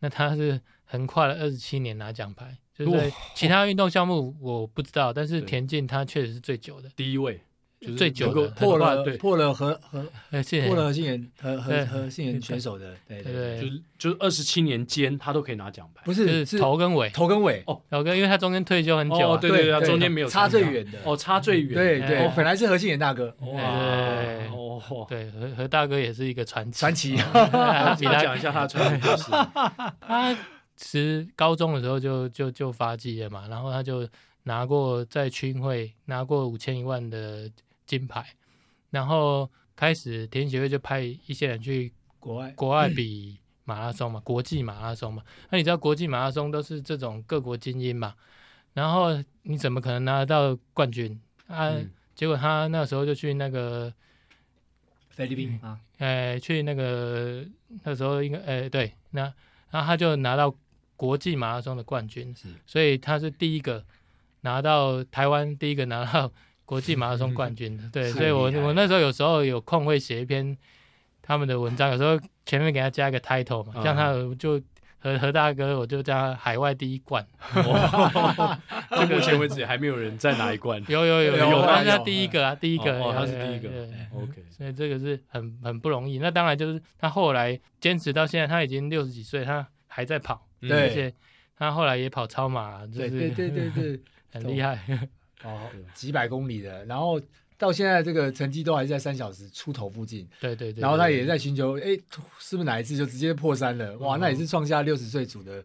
[0.00, 6.90] 那他是横跨了二十七年拿奖牌，就是其他运动项目我不知道，但是田径他确实是最久的。
[6.96, 7.40] 第一位。
[7.80, 10.02] 就是最久的破了破了和和
[10.66, 23.62] 破了信言和和和信言选手的，对对对，就是就是二十七年间他都可以拿奖牌，不是是头跟尾，头跟尾哦，头跟，因为他中间退休很久，对对对，中间没有差最远的，哦，差最远，对对，本来是何信言大哥，哇，
[24.50, 29.30] 哦，对何何大哥也是一个传奇，传奇，比他讲一下他的传奇故事，
[30.00, 30.36] 他
[30.74, 34.08] 其实高中的时候就就就发迹了嘛，然后他就
[34.42, 37.48] 拿过在区运会拿过五千一万的。
[37.88, 38.24] 金牌，
[38.90, 45.22] 然后开始田径协会就派一些人去国外国外比马拉松嘛， 国际马拉松嘛。
[45.48, 48.14] 那你知道国际马拉松都是这种各国精英嘛？
[48.74, 49.08] 然后
[49.42, 51.70] 你怎么可能拿得到冠军啊？
[51.70, 53.92] 嗯、结果他那时候就去那个
[55.08, 57.42] 菲律宾啊，哎，去那个
[57.84, 59.22] 那时候应该哎对，那
[59.70, 60.54] 然后他就拿到
[60.94, 63.82] 国际马拉松的冠军，是所以他是第一个
[64.42, 66.30] 拿到台湾第一个拿到。
[66.68, 70.54] 国际马拉松冠军的，对，所以我我那时候有时候有空会写一篇
[71.22, 74.60] 他们的文章，有时候前面给他加一个 title 嘛，像他就
[74.98, 77.26] 何何大哥，我就叫他海外第一冠。
[78.90, 80.84] 到目前为止还没有人再拿一冠。
[80.88, 83.70] 有 有有有，他是他第一个啊，第一个，他是第一个。
[84.12, 86.18] OK，所以这个是很很不容易。
[86.18, 91.14] 那当然就是他后来坚持到现在，他已经六十几岁，他还在跑，而且
[91.56, 94.00] 他后来也跑超马，就是对对对对，
[94.34, 94.78] 很厉害。
[95.44, 97.20] 哦，几百公里的，然后
[97.56, 100.28] 到现在这个成绩都还是在三小时出头附近。
[100.40, 100.80] 对对对。
[100.80, 101.96] 然后他也在寻求，哎，
[102.38, 103.96] 是不是哪一次就直接破三了？
[103.98, 105.64] 哇，那也是创下六十岁组的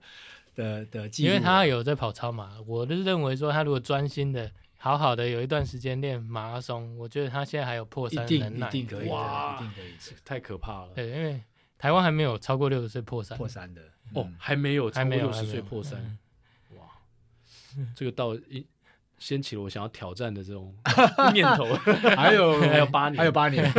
[0.56, 1.30] 的的记录。
[1.30, 8.68] 因为他有在跑超马，我就是认为说，他如果专心的、好好的有一段时间练马拉松，我觉得他现在还有破三的能耐。
[8.68, 10.92] 一定可以，哇，一定可以，太可怕了。
[10.94, 11.42] 对，因为
[11.78, 13.38] 台湾还没有超过六十岁破三。
[13.38, 13.82] 破三的
[14.14, 16.18] 哦，还没有超过六十岁破三。
[16.78, 16.86] 哇，
[17.96, 18.66] 这个到一。
[19.24, 20.76] 掀起了我想要挑战的这种
[21.32, 21.64] 念头，
[22.18, 23.64] 还有还有八年，还有八年，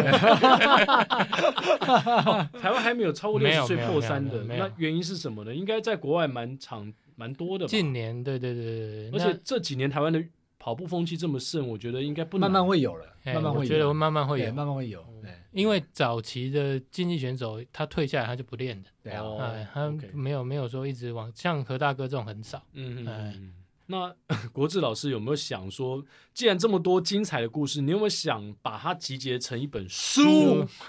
[2.58, 5.54] 台湾还没有超过六十岁破三的，那原因是什么呢？
[5.54, 7.66] 应该在国外蛮长蛮多的。
[7.66, 10.24] 近年，对对对对，而且这几年台湾的
[10.58, 15.04] 跑步风气这么盛，我觉得应该不慢慢会有了，慢慢会有，我觉得慢慢会有，慢慢会有。
[15.52, 23.52] 因为早期的竞技选手他退下来他就不练的，对啊，他没有没有说一直往像何大哥这种很少，嗯嗯。
[23.86, 24.14] 那
[24.52, 30.64] 国志老师有没有想说，既然这么多精彩的故事，你有没有想把它集结成一本书？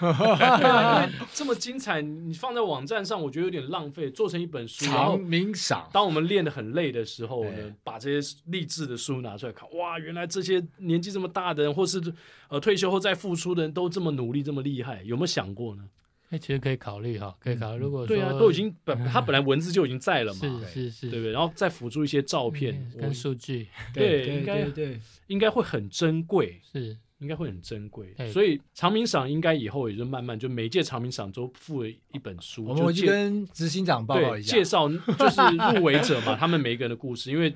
[1.34, 4.10] 这么精彩，你放在网站上，我觉得有点浪费。
[4.10, 5.88] 做成一本书，长明赏。
[5.92, 12.00] 当我们练得很累的时候呢，把这些励志的书拿出来看，哇，原来这些年纪这么大的人，或是
[12.48, 15.84] 呃退休后再复出的人都这么努力，这么厉害，有没有想过呢？
[16.30, 17.82] 哎，其实可以考虑哈，可以考虑。
[17.82, 21.32] 如果对啊，都已经 本他本来文字就已经在了嘛，是是是，对不对？
[21.32, 28.12] 然后再辅助一些照片跟数据，对，应该对，应该会很珍贵，是应该会很珍贵。
[28.32, 37.54] 所以长明赏应该以后也就慢慢就每届长明赏都附了一本书，我们就跟执行长报告一下，介绍就是入围者嘛， 他们每一个人的故事，因为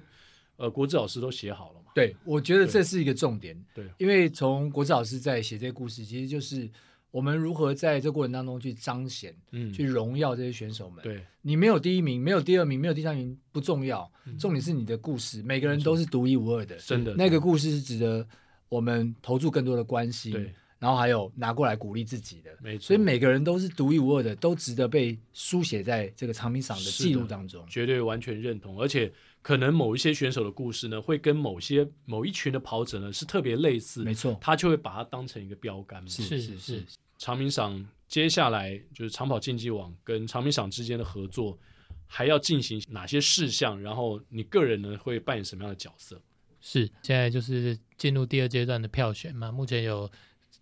[0.57, 1.91] 呃国智老师都写好了嘛。
[1.93, 3.61] 对，我觉得这是一个重点。
[3.75, 6.71] 对，因为从国智老师在写这些故事，其实就是。
[7.11, 11.03] 我们如何在这过程当中去彰显、嗯、去荣耀这些选手们？
[11.03, 16.77] 对，你没有第一名，没有第二名，没有第三名不重要，嗯、重点是你的故事，每个人都是独一无二的。
[16.77, 18.27] 真的，那个故事是值得
[18.69, 22.51] 我们投注更多的关心，对，然后还有拿过来鼓励自己的。
[22.63, 27.67] 没错，所以每个人都是独一无二的，都值得被书写在这个长明赏的记录当中。
[27.69, 29.13] 绝对完全认同，而且
[29.43, 34.03] 可能某一些选手的故事呢，会跟某些某一群的跑者呢是特别类似。
[34.03, 36.07] 没错，他就会把它当成一个标杆。
[36.09, 36.59] 是是是。
[36.59, 36.87] 是
[37.17, 41.59] 长明赏接下来就是长跑竞技网跟长明赏之间的合作，
[42.07, 43.81] 还要进行哪些事项？
[43.81, 46.21] 然后你个人呢会扮演什么样的角色？
[46.61, 49.51] 是现在就是进入第二阶段的票选嘛？
[49.53, 50.11] 目前有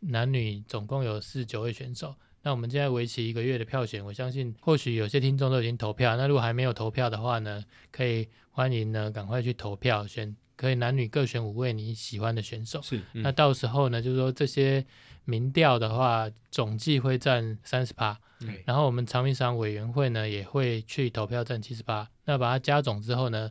[0.01, 2.15] 男女总共有四十九位选手。
[2.43, 6.17] 那我们现在为期一个月的票选，我相信或许有些听众都已经投票。
[6.17, 12.81] 那如果还没有投票的话呢，可以欢迎呢赶快去投票选，可以男女各选五位你喜欢的选手。
[12.83, 14.85] 是，嗯、那到时候呢，就是说这些。
[15.31, 18.19] 民调的话，总计会占三十趴，
[18.65, 22.09] 然后我们长明赏委员会呢也会去投票占七十八。
[22.25, 23.51] 那把它加总之后呢，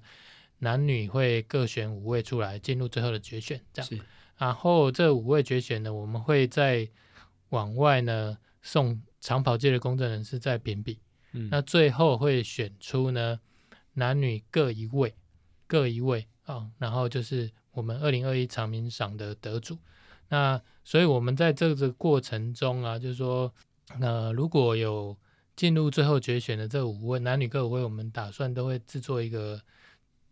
[0.58, 3.88] 男女会各选五位出来进入最后的决选，这样。
[3.88, 4.02] 是
[4.40, 6.90] 然后这五位决选呢，我们会在
[7.50, 8.36] 往外呢
[8.68, 11.00] 送长跑界的公正人士在评比。
[11.32, 13.40] 嗯，那最后会选出呢
[13.94, 15.16] 男女各一位，
[15.66, 19.78] 各一位啊、哦，然后就是我们二零二一长明赏的得主。
[20.30, 23.54] 那所以我们在这个过程中啊，就是说，
[24.02, 25.18] 呃，如果有
[25.56, 29.62] 进入最后决选的这五位男女各五位，我们打算都会制作一个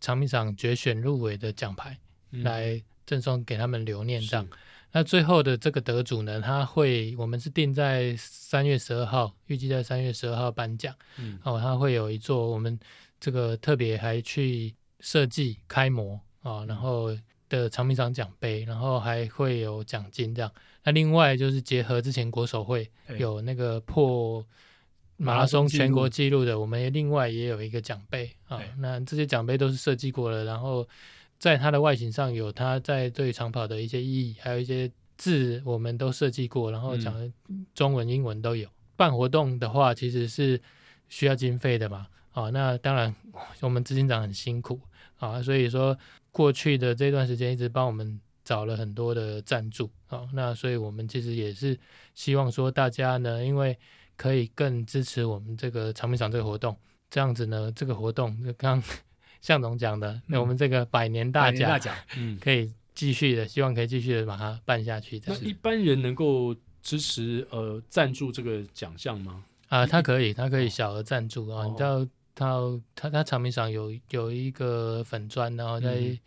[0.02, 1.98] 长明赏决选入围的奖牌，
[2.32, 4.22] 嗯、来赠送给他们留念。
[4.22, 4.48] 这样，
[4.96, 10.96] 那最后的这个得主呢，他会我们是定在三月十二号，预计在三月十二号颁奖。
[11.18, 12.80] 嗯，哦，他会有一座我们
[13.20, 17.10] 这个特别还去设计开模啊、哦，然后
[17.50, 20.50] 的长明赏奖杯，然后还会有奖金这样。
[20.86, 24.46] 那另外就是结合之前国手会有那个破。
[25.18, 28.60] 马拉松全国纪录的，我们另外也有一个奖杯啊。
[28.80, 30.86] 那这些奖杯都是设计过了，然后
[31.46, 37.32] 在它的外形上有它在对长跑的一些意义，还有一些字我们都设计过，然后讲的
[37.76, 38.68] 中文、英文都有。
[38.96, 40.60] 办活动的话，其实是
[41.08, 42.08] 需要经费的嘛。
[42.32, 43.16] 啊，那当然
[43.62, 44.82] 我们执行长很辛苦
[45.18, 45.96] 啊，所以说
[46.32, 50.28] 过去的这段时间一直帮我们找了很多的赞助啊。
[50.34, 51.80] 那所以我们其实也是
[52.16, 53.78] 希望说大家呢，因为
[54.18, 56.76] 可以更支持我们这个长明赏这个活动，
[57.12, 58.82] 这样子呢，这个活动就刚
[59.46, 65.22] 象总讲的，那、嗯、我们这个百年大奖， 嗯，可以继续的，希望可以继续的把它办下去。
[65.28, 69.43] 那一般人能够支持呃赞助这个奖项吗？
[69.70, 71.68] 啊，他可以，他可以小额赞助啊。
[71.68, 76.18] 你知道他他他长明赏有有一个粉砖，然后在、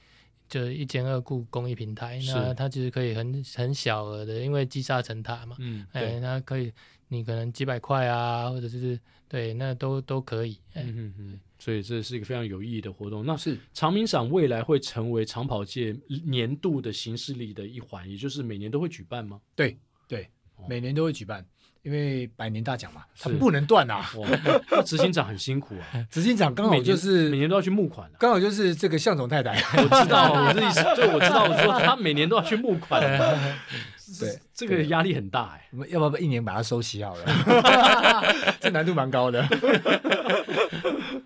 [0.49, 6.73] 嗯、就一兼二顾公益平台，那它其实可以很很小额的，因为积沙成塔嘛，嗯，哎，他可以。
[7.11, 10.59] 你可能几百块啊，或者就是对，那都都可以。
[10.75, 13.25] 嗯嗯嗯，所以这是一个非常有意义的活动。
[13.25, 15.97] 那是长明赏未来会成为长跑界
[16.27, 19.41] 年度的行事历的一环，也就是每年都会举办吗？
[19.57, 20.29] 对对，
[20.69, 21.43] 每年都会举办，
[21.83, 24.05] 因为百年大奖嘛，它不能断啊。
[24.70, 29.53] 那执行长很辛苦啊， 执行长刚好就是每年都要去募款，刚好就是这个向总太太，
[29.83, 33.01] 我知道，我的意思就我知道，我说他每年都要去募款。
[34.18, 37.24] 对，这个压力很大哎，我们要不要一年把它收齐好了？
[38.59, 39.47] 这难度蛮高的。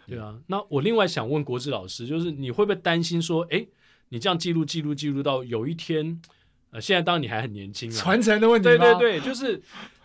[0.09, 3.65] 对啊，那我另外想问国志老师，就是你会不会担心说，哎，
[4.09, 6.21] 你这样记录记录记录到有一天，
[6.73, 8.69] 呃，现在当然你还很年轻啊，传承的问题。
[8.69, 9.63] 对对对，就是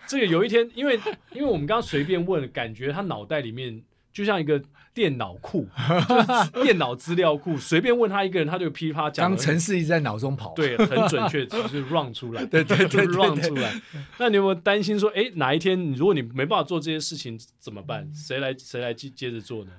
[0.08, 1.00] 这个有一天，因为
[1.34, 3.84] 因为我们刚刚随便问，感觉他脑袋里面。
[4.14, 4.60] 就像一个
[4.96, 5.68] 电脑库，
[6.10, 9.30] 就是电脑资料库， 随便问他一个人，他就噼啪讲。
[9.30, 13.80] 刚城市一直在脑中跑，对，很准确，就是 run 出来， 对对对，run 出来。
[14.18, 18.12] 那你有没有担心说，哎，哪一天如果你没办法做这些事情怎么办？
[18.12, 19.72] 谁来谁来接接着做呢？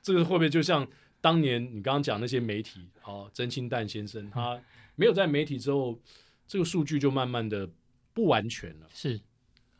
[0.00, 0.88] 这个会不会就像
[1.20, 4.58] 当年你刚刚讲那些媒体，哦，曾清淡先生，他
[4.96, 6.00] 没有在媒体之后，
[6.48, 7.68] 这个数据就慢慢的
[8.14, 8.86] 不完全了。
[8.94, 9.20] 是。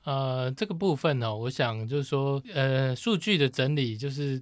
[0.04, 4.40] 呃，这个部分呢、哦，我想就是说，呃，数据的整理，就是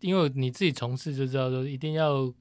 [0.00, 2.32] 因为你自己从事就知道，说一定要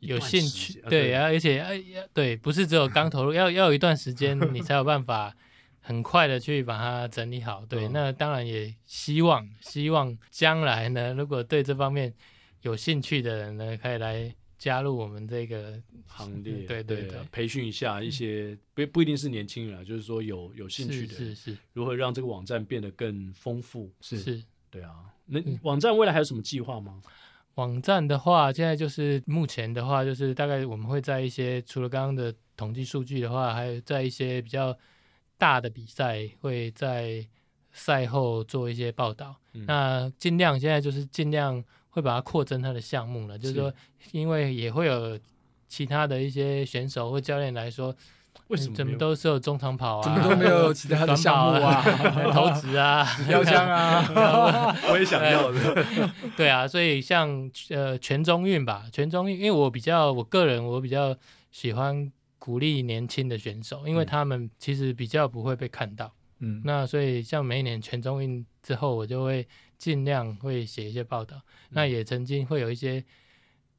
[0.00, 5.34] 有兴趣，对，而且哎呀，对，不是只有刚投入，要要有一段时间，你才有办法
[5.80, 7.64] 很快的去把它整理好。
[7.66, 12.12] 对，那当然也希望，希望将来呢，如果对这方面
[12.62, 14.34] 有兴趣的人呢，可以来。
[14.62, 23.90] 加入我们这个行列， 对对对，培训一下一些不不一定是年轻人啊，就是说有有兴趣的，是是，如何让这个网站变得更丰富？
[24.00, 24.40] 是是，
[24.70, 24.94] 对啊。
[25.26, 27.02] 那网站未来还有什么计划吗？
[27.56, 34.78] 网站的话，现在就是目前的话，就是大概我们会在一些除了刚刚的统计数据的话，还有在一些比较
[35.36, 37.26] 大的比赛，会在
[37.72, 39.34] 赛后做一些报道。
[39.66, 41.64] 那尽量现在就是尽量。
[41.92, 43.72] 会把它扩增它的项目了，就是说，
[44.12, 45.18] 因为也会有
[45.68, 47.94] 其他的一些选手或教练来说，
[48.48, 51.82] 为什么怎么都是有中长跑啊，怎么都没有其他的项目啊，
[52.32, 55.84] 投掷啊， 标枪啊， 我也想要的。
[56.34, 61.14] 对啊，所以像呃全中运吧，全中运，因为我比较我个人我比较
[61.50, 66.10] 喜欢鼓励年轻的选手，因为他们其实比较不会被看到。
[66.40, 69.46] 嗯，那所以像每一年全中运之后，我就会。
[69.82, 73.04] 尽量会写一些报道，那也曾经会有一些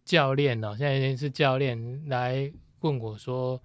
[0.04, 2.52] 教练哦，现在已经是教练来
[2.82, 3.58] 问我说，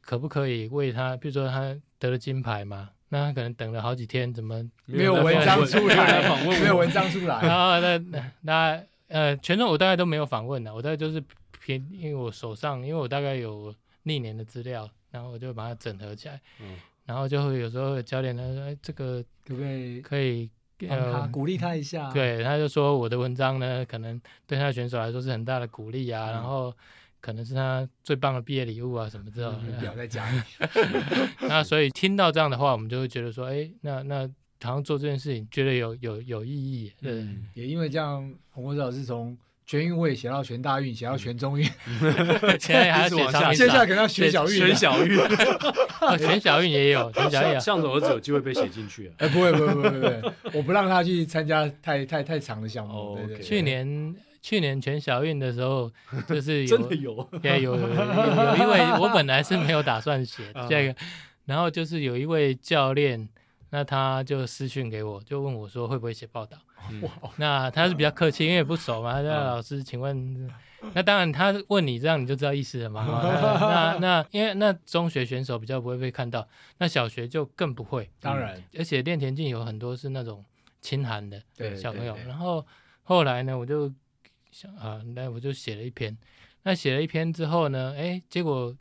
[0.00, 6.36] 可不可以为他，比如说他得了金牌嘛，那他可能等了好几天，怎么没有文章出来？
[6.60, 7.40] 没有文章出来。
[7.46, 11.22] 然后那那呃，全程我大概都没有访问的，我大概就是
[11.64, 13.72] 凭，因为我手上，因为我大概有
[14.02, 16.74] 历年的资料，然后我就把它整合起来，嗯，
[17.06, 20.50] 然后就会有时候教练他说，哎，这个可不可以可以？
[20.86, 22.10] 呃，鼓励他一下。
[22.12, 26.72] 对，他就说我的文章呢，可能对他的选手来说是很大的鼓励啊，嗯、然后
[27.20, 29.80] 可能是他最棒的毕业礼物啊什么之类的。
[29.80, 30.40] 表在家里。
[31.40, 34.28] 那所以听到这样的话，我们就会觉得说，哎，那那
[34.62, 36.92] 好像做这件事情，觉得有有有意义。
[37.00, 39.36] 对、嗯，也因为这样，洪国治老师从
[39.68, 41.64] 全运会写到全大运，写到全中运
[42.58, 45.18] 现在还要 写上，接下来可能要选小运，全小运，
[46.18, 49.12] 全小运也有，选小运，向总儿子有机会被写进去。
[49.18, 53.18] 哎，不会，不会，不会，不会，我不让他去参加太太太长的项目。
[53.42, 55.92] 去年去年全小运的时候，
[56.26, 60.94] 就是真的有，对，有有有，因为我本来是没有打算写这个，
[61.44, 63.28] 然后就是有一位教练，
[63.68, 66.56] 那他就私讯给我，就问我说会不会写报道。
[67.02, 69.12] 哇，那他是比较客气，因为也不熟嘛。
[69.14, 70.50] 他说：“老师，请问，
[70.94, 73.04] 那当然他问你这样，你就知道意思了嘛。
[73.60, 76.46] 那那因为那中学选手比较不会被看到，
[76.78, 78.10] 那小学就更不会。
[78.20, 80.44] 当然，而且练田径有很多是那种
[80.80, 81.42] 清寒的
[81.76, 82.16] 小朋友。
[82.26, 82.64] 然后
[83.02, 83.92] 后来呢，我就
[84.50, 86.16] 想啊，那我就写了一篇。
[86.62, 88.76] 那写了一篇之后呢，哎，结果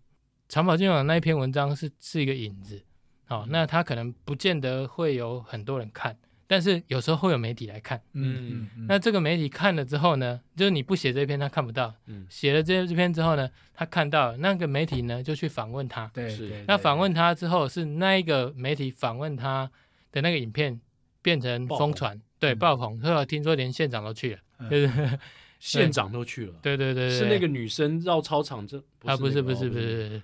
[0.49, 2.83] 长跑竞技网那一篇文章是是一个引子。
[3.25, 19.69] 好，那他可能不见得会有很多人看。”但是有时候会有媒体来看，嗯，那这个媒体看了之后呢，就是你不写这篇他看不到，嗯，写了这这篇之后呢，他看到那个媒体呢就去访问他，对，是，那访问他之后是那一个媒体访问他
[20.11, 20.79] 的那个影片
[21.21, 25.19] 变成疯传，对，爆红，后来听说连县长都去了，就是。
[25.59, 30.21] 县长都去了，对对对，是那个女生绕操场这啊，不是不是不是，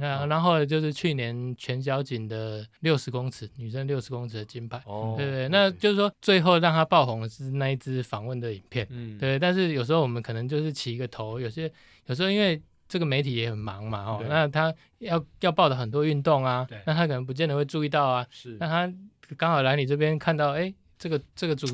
[0.00, 11.70] 然 然后就是去年全小锦的六十公尺女生六十公尺的金牌，哦，对对，那就是说最后让她爆红的是那一支访问的影片，嗯，对，但是有时候我们可能就是起一个头，有些
[12.06, 18.92] 有时候因为这个媒体也很忙嘛，哦，那他要要报的很多运动啊，那他可能不见得会注意到啊，是，那他
[19.36, 21.66] 刚好来你这边看到，哎，这个这个主。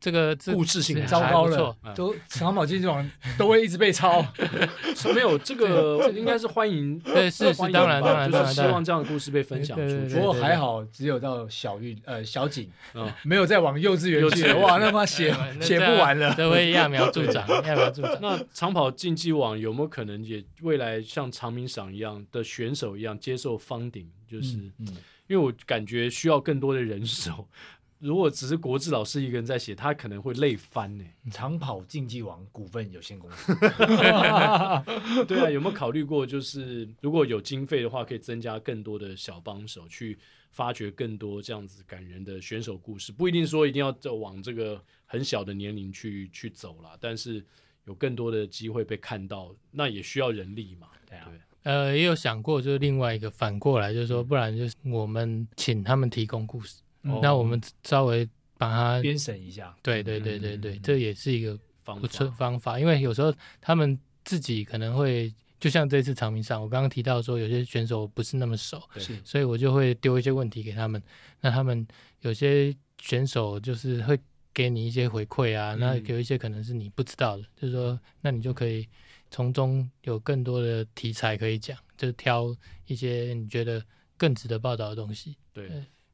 [0.00, 4.24] 这个故事性糟糕了，都长跑竞技网都会一直被抄。
[5.14, 10.14] 没有这个，应该是欢迎， 对，是是当然当然，就是希望这样的故事被分享出去。
[10.14, 12.70] 不过还好，只有到小玉呃小景，
[13.24, 14.50] 没有再往幼稚园去。
[14.54, 18.18] 哇，那么写写不完了，都会揠苗助长，揠苗助长。
[18.22, 24.06] 那长跑竞技网有没有可能也未来像长鸣赏一样的选手一样接受 funding？
[24.26, 24.56] 就是，
[25.26, 27.46] 因为我感觉需要更多的人手。
[28.00, 31.04] 如果只是国志老师一个人在写，他可能会累翻呢。
[31.30, 33.54] 长跑竞技王股份有限公司，
[35.28, 40.18] 对啊，有没有考虑过，就是如果有经费的话，可以增加更多的小帮手，去
[40.50, 43.12] 发掘更多这样子感人的选手故事？
[43.12, 47.44] 不一定说一定要往这个很小的年龄去去走啦，但是
[47.84, 50.88] 有更多的机会被看到，那也需要人力嘛。
[51.06, 56.80] 对啊，对呃，也有想过，就是另外一个反过来，就是说，不然就是我们请他们提供故事。
[57.02, 58.28] 那我们稍微
[58.58, 62.78] 把它编审一下，对对对对对，这也是一个不错方法。
[62.78, 71.02] 因为有时候他们自己可能会，就像这次长明上，我刚刚提到说有些选手不是那么熟，是，所以我就会丢一些问题给他们。
[71.40, 71.86] 那他们
[72.20, 74.18] 有些选手就是会
[74.52, 78.86] 给你一些回馈啊，那有一些可能是你不知道的，就是说，那你就可以
[79.30, 82.54] 从中有更多的题材可以讲，就是挑
[82.86, 83.82] 一些你觉得
[84.18, 85.70] 更值得报道的东西，对。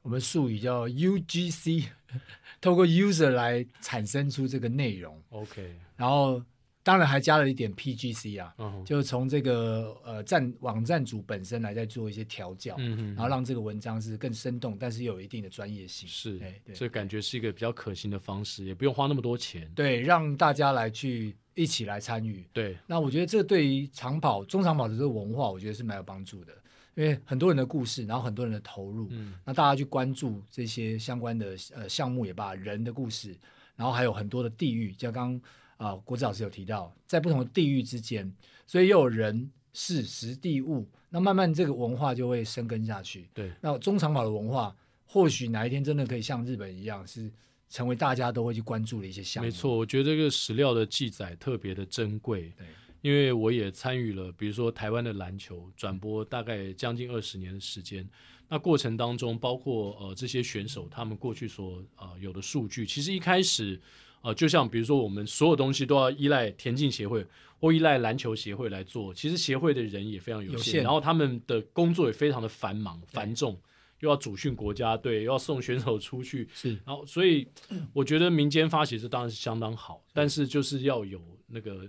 [0.06, 1.84] 我们术语叫 UGC，
[2.62, 5.20] 透过 user 来产生出这个内容。
[5.30, 6.40] OK，然后
[6.84, 8.84] 当然还加了一点 PGC 啊，uh huh.
[8.84, 16.08] 就从这个呃站网站主本身来再做一些调教，嗯、哼然后让这个文章是更生动，但是又有一定的专业性。
[16.08, 19.68] 是，对，这感觉是一个比较可行的方式，也不用花那么多钱。
[19.74, 22.46] 对，让大家来去一起来参与。
[22.52, 26.56] 对，那我觉得这对于长跑、中长跑的这个文化，我觉得是蛮有帮助的。
[26.96, 33.36] 因为很多人的故事，然后很多人的投入，嗯，那大家去关注这些相关的呃项目，也罢人的故事，
[33.76, 35.38] 然后还有很多的地域，像刚
[35.78, 38.32] 刚啊国志老师有提到，在不同的地域之间，
[38.66, 43.28] 所以又有人事时地物，那慢慢这个文化就会生根下去。
[43.34, 44.74] 对，那中长跑的文化，
[45.04, 47.30] 或许哪一天真的可以像日本一样，是
[47.68, 49.46] 成为大家都会去关注的一些项目。
[49.46, 52.54] 没错，我觉得这个史料的记载特别的珍贵。
[52.56, 52.66] 对。
[53.02, 58.08] 因为我也参与了，比如说台湾的篮球转播，大概将近二十年的时间。
[58.48, 63.80] 那过程当中，包括呃这些选手他们过去所呃有的数据，其实一开始
[64.22, 67.26] 呃就像比如说我们所有东西都要依赖田径协会
[67.58, 73.60] 或依赖篮球协会来做，其实协会的人也非常有限，有限然后他们的工作也非常的繁忙繁重，
[73.98, 77.48] 又要主训国家队，又要送选手出去， 是，然后所以
[77.92, 81.88] 我觉得民间发起这当然是相当好，但是就是要有那个。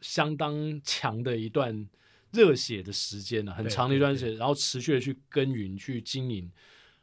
[0.00, 1.88] 相当强的一段
[2.32, 6.50] 热血的时间呢、啊，很长的一段时间，然后持续的去耕耘、去经营，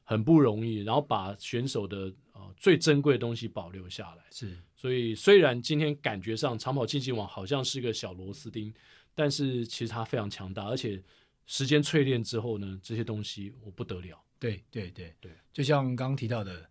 [0.03, 0.83] 很不容易。
[0.83, 4.23] 然后把选手的呃最珍贵的东西保留下来。
[4.31, 8.73] 是，所以虽然今天感觉上长跑竞技网好像是个小螺丝钉，
[9.13, 11.03] 但是其实它非常强大，而且
[11.45, 14.21] 时间淬炼之后呢，这些东西我不得了。
[14.39, 16.69] 对对对对，就像刚刚提到的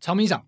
[0.00, 0.44] 长鸣赏，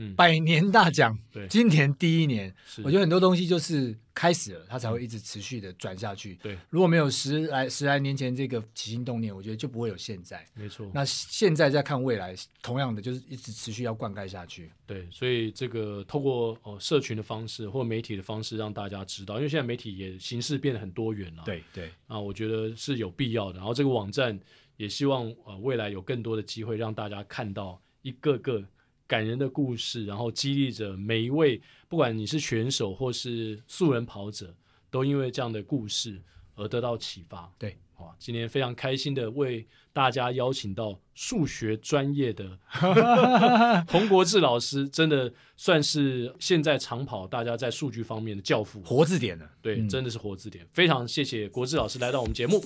[0.00, 6.36] 嗯，百年大奖，对，今年第一年，是我觉得很多东西就是开始了，它才会一直持续的转下去。
[6.36, 10.46] 对，如果没有十来十来年前这个起心动念，我觉得就不会有现在。
[10.54, 10.88] 没错。
[10.94, 12.32] 那现在再看未来，
[12.62, 14.70] 同样的就是一直持续要灌溉下去。
[14.86, 21.42] 对，所以这个透过哦社群的方式或媒体的方式让大家知道，因为现在媒体也形式变得很多元了。
[21.44, 23.58] 对对，啊，我觉得是有必要的。
[23.58, 24.38] 然后这个网站
[24.76, 28.64] 也希望呃未来有更多的机会让大家看到一个个。
[29.08, 34.54] 感人的故事，然后激励着每一位，不管你是选手或是素人跑者，
[34.90, 36.20] 都因为这样的故事
[36.54, 37.50] 而得到启发。
[37.58, 42.58] 对，哇，今天非常开心的为大家邀请到数学专业的
[43.88, 49.50] 洪国志老师，真的算是现在长跑大家在数据方面的教父，活字典了。
[49.62, 50.66] 对，嗯、真的是活字典。
[50.72, 52.62] 非常谢谢国志老师来到我们节目。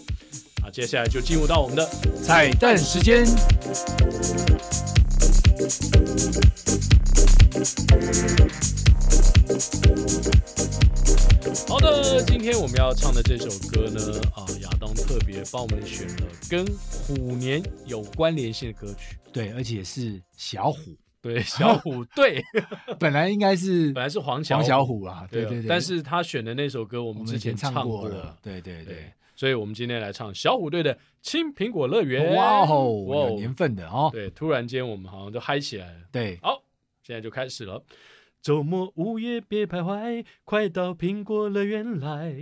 [0.63, 1.87] 啊，接下来就进入到我们的
[2.23, 3.25] 彩蛋时间。
[11.69, 14.01] 好的，今天我们要唱的这首歌呢，
[14.35, 16.67] 啊，亚当特别帮我们选了跟
[17.07, 20.79] 虎年有关联性的歌曲，对，而且是小虎，
[21.21, 22.43] 对，小虎 对，
[22.99, 28.85] 本来应该是 本来是黄小黄小虎啊，对对对，但是他选的那首歌我们之前唱过了，对对。
[28.85, 29.13] 对。
[29.43, 32.33] 所以，我们今天来唱小虎队的《青苹果乐园》。
[32.37, 34.09] 哇哦，有年份的哦。
[34.13, 35.99] 对，突然间我们好像都嗨起来了。
[36.13, 36.63] 对，好，
[37.03, 37.83] 现在就开始了。
[38.41, 42.37] 周末午夜别徘徊，快到苹果乐园来，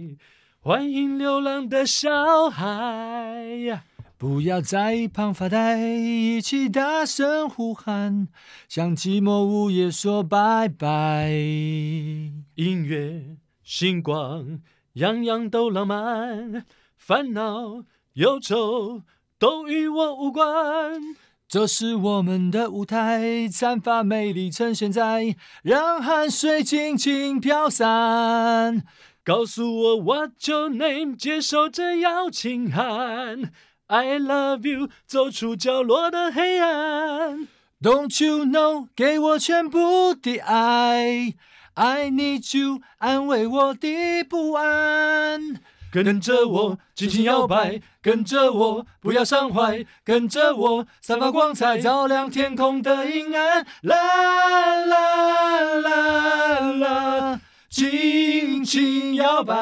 [0.60, 3.84] 欢迎流浪的小孩呀！
[4.18, 8.28] 不要在一旁发呆，一起大声呼喊，
[8.68, 11.30] 向寂寞午夜说拜拜。
[11.30, 14.60] 音乐、星光，
[14.92, 16.66] 样样都浪漫。
[17.10, 17.82] 烦恼、
[18.12, 19.02] 忧愁
[19.36, 21.16] 都与我无关，
[21.48, 25.34] 这是我们的舞台，散发魅力呈现在，
[25.64, 28.84] 让汗水尽情飘散。
[29.24, 33.50] 告诉我 What's your name，接受这邀请函。
[33.88, 37.48] I love you，走出角落的黑暗。
[37.82, 41.34] Don't you know，给我全部的爱。
[41.74, 45.60] I need you，安慰我的不安。
[45.92, 53.66] 跟着我尽情摇摆，跟着我不要伤怀，跟着我散发光彩，照亮天空的阴暗。
[53.82, 59.54] 啦啦啦啦，尽情摇摆。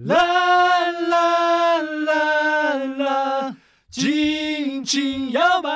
[0.00, 3.56] 啦啦啦啦，
[3.88, 5.70] 尽情摇摆。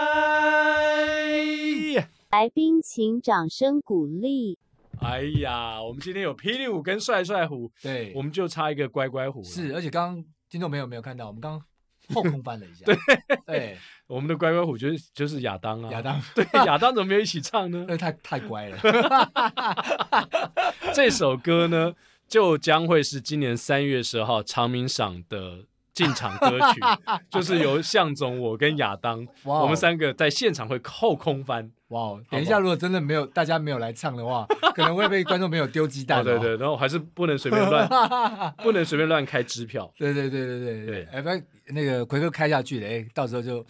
[2.31, 4.59] 来宾请掌声鼓励。
[5.01, 9.43] 哎呀，我们今天有霹雳虎跟帅帅虎，对，我们就差一个乖乖虎。
[9.43, 12.85] 是，而且刚刚听众朋友没有看到，我们刚刚后空翻了一下。
[12.87, 12.97] 对
[13.47, 15.91] 对，我们的乖乖虎就是就是亚当啊。
[15.93, 17.85] 亚当， 对，亚当怎么没有一起唱呢？
[17.89, 18.79] 那太太乖了。
[20.95, 21.95] 这首歌呢，
[22.27, 25.65] 就将会是今年三月十号长鸣赏的
[25.99, 26.81] 进场歌曲，
[27.29, 31.69] 就是由向总、我跟亚当我们三个在现场会后空翻。
[31.89, 34.47] 哇、wow，等一下，如果真的没有大家没有来唱的话，
[34.77, 36.23] 可能会被观众朋友丢鸡蛋、哦。
[36.23, 37.89] 对对，然后还是不能随便乱，
[38.63, 39.93] 不能随便乱开支票。
[39.97, 43.65] 对对对对对对，哎，不然那个奎哥开下去了，哎，到时候就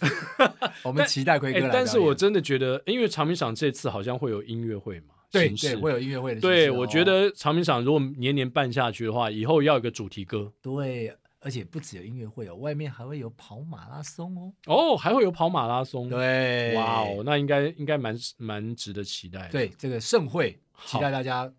[0.83, 1.70] 我们期待奎哥来。
[1.72, 6.41] 但是我真的觉得，因为长鸣赏这次好像会有音乐会嘛，对对，会有音乐会的。
[6.41, 10.53] 对，我觉得长鸣赏如果年年办下去的话，以后要有个主题歌。
[10.61, 11.16] 对。
[11.41, 14.53] 而且不只有音乐会哦，外面还会有跑马拉松哦。
[14.66, 16.09] 哦，还会有跑马拉松。
[16.09, 19.49] 对，哇哦，那应该应该蛮蛮值得期待。
[19.49, 21.53] 对，这个盛会，期待大家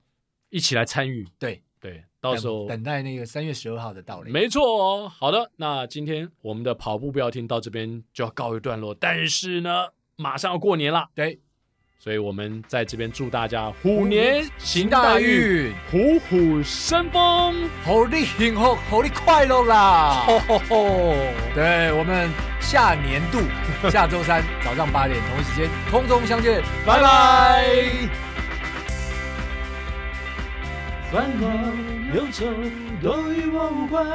[0.49, 1.27] 一起来参与。
[1.39, 4.29] 对对，到时候等待那个三月十二号的到来。
[4.29, 5.07] 没错哦。
[5.07, 11.09] 好的，那今天我们的跑步不要停到这边就要告一段落，但是呢，马上要过年了。
[11.15, 11.39] 对。
[12.01, 20.23] 所以我们在这边祝大家虎年行大运，虎虎生风，虎力幸福，虎力快乐啦！
[20.25, 21.15] 吼吼吼！
[21.53, 22.29] 对，我们
[22.61, 23.39] 下年度
[23.91, 27.67] 下周三早上八点同一时间空中相见，拜拜。
[31.11, 32.45] 烦恼忧愁
[33.03, 34.07] 都与我无关，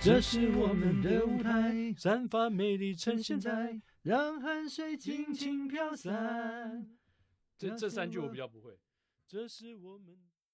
[0.00, 6.86] 这是我们的舞台，散发魅力呈现在，让汗水尽情飘散。
[7.56, 8.78] 这这三句我比较不会，
[9.26, 10.18] 这是我们。